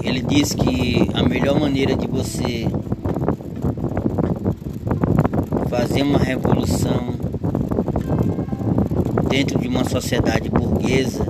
Ele 0.01 0.21
diz 0.21 0.53
que 0.53 1.09
a 1.13 1.21
melhor 1.23 1.59
maneira 1.59 1.97
de 1.97 2.07
você 2.07 2.65
fazer 5.69 6.03
uma 6.03 6.19
revolução 6.19 7.13
dentro 9.29 9.59
de 9.59 9.67
uma 9.67 9.83
sociedade 9.83 10.49
burguesa 10.49 11.25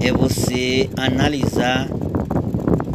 é 0.00 0.12
você 0.12 0.88
analisar 0.96 1.88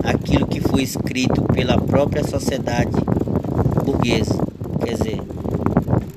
aquilo 0.05 0.47
que 0.47 0.58
foi 0.69 0.83
escrito 0.83 1.41
pela 1.43 1.77
própria 1.77 2.23
sociedade 2.23 2.95
burguesa. 3.83 4.35
Quer 4.83 4.93
dizer, 4.93 5.21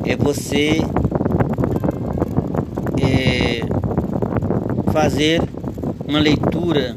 é 0.04 0.16
você 0.16 0.80
é, 3.00 3.62
fazer 4.92 5.42
uma 6.06 6.18
leitura 6.18 6.94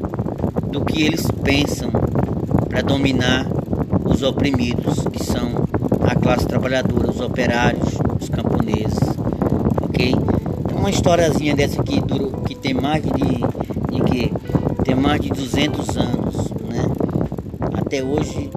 do 0.70 0.84
que 0.84 1.02
eles 1.02 1.26
pensam 1.42 1.90
para 2.68 2.82
dominar 2.82 3.46
os 4.04 4.22
oprimidos, 4.22 5.04
que 5.12 5.24
são 5.24 5.50
a 6.02 6.14
classe 6.14 6.46
trabalhadora, 6.46 7.10
os 7.10 7.20
operários, 7.20 7.98
os 8.20 8.28
camponeses, 8.28 8.98
ok? 9.82 10.14
uma 10.86 10.90
historiazinha 10.90 11.52
dessa 11.56 11.82
durou, 11.82 12.30
que 12.46 12.54
tem 12.54 12.72
mais 12.72 13.02
de, 13.02 13.10
de 13.10 14.00
que 14.04 14.32
tem 14.84 14.94
mais 14.94 15.20
de 15.20 15.30
200 15.30 15.96
anos? 15.96 16.15
Até 17.86 18.02
hoje, 18.02 18.50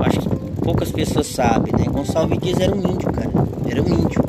acho 0.00 0.20
que 0.20 0.60
poucas 0.60 0.90
pessoas 0.90 1.28
sabem, 1.28 1.72
né? 1.72 1.84
Gonçalves 1.90 2.38
Dias 2.40 2.58
era 2.58 2.74
um 2.74 2.78
índio, 2.78 3.12
cara, 3.12 3.30
era 3.66 3.80
um 3.80 3.86
índio, 3.86 4.22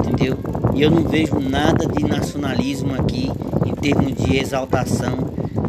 entendeu? 0.00 0.38
E 0.74 0.82
eu 0.82 0.90
não 0.90 1.02
vejo 1.02 1.38
nada 1.38 1.86
de 1.86 2.02
nacionalismo 2.04 2.94
aqui 2.94 3.30
em 3.66 3.74
termos 3.74 4.14
de 4.14 4.38
exaltação 4.38 5.18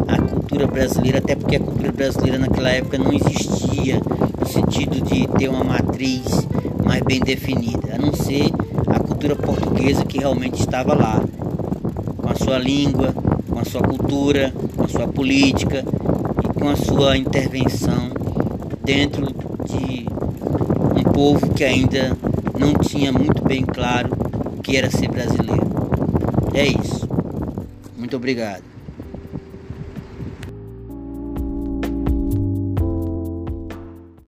à 0.07 0.21
cultura 0.21 0.65
brasileira, 0.65 1.19
até 1.19 1.35
porque 1.35 1.57
a 1.57 1.59
cultura 1.59 1.91
brasileira 1.91 2.39
naquela 2.39 2.69
época 2.69 2.97
não 2.97 3.11
existia 3.11 4.01
no 4.39 4.47
sentido 4.47 5.01
de 5.01 5.27
ter 5.37 5.49
uma 5.49 5.63
matriz 5.63 6.47
mais 6.85 7.01
bem 7.03 7.19
definida, 7.19 7.95
a 7.95 7.97
não 7.97 8.13
ser 8.13 8.51
cultura 9.23 9.35
portuguesa 9.37 10.03
que 10.03 10.17
realmente 10.17 10.59
estava 10.59 10.93
lá, 10.93 11.23
com 12.17 12.29
a 12.29 12.35
sua 12.35 12.57
língua, 12.57 13.13
com 13.49 13.57
a 13.57 13.63
sua 13.63 13.81
cultura, 13.81 14.53
com 14.75 14.83
a 14.83 14.87
sua 14.89 15.07
política 15.07 15.81
com 16.63 16.69
a 16.69 16.77
sua 16.77 17.17
intervenção 17.17 18.09
dentro 18.85 19.25
de 19.65 20.05
um 20.97 21.03
povo 21.11 21.53
que 21.53 21.61
ainda 21.61 22.17
não 22.57 22.73
tinha 22.75 23.11
muito 23.11 23.43
bem 23.43 23.65
claro 23.65 24.09
o 24.57 24.61
que 24.61 24.77
era 24.77 24.89
ser 24.89 25.09
brasileiro. 25.09 25.67
É 26.53 26.65
isso. 26.65 27.05
Muito 27.97 28.15
obrigado. 28.15 28.72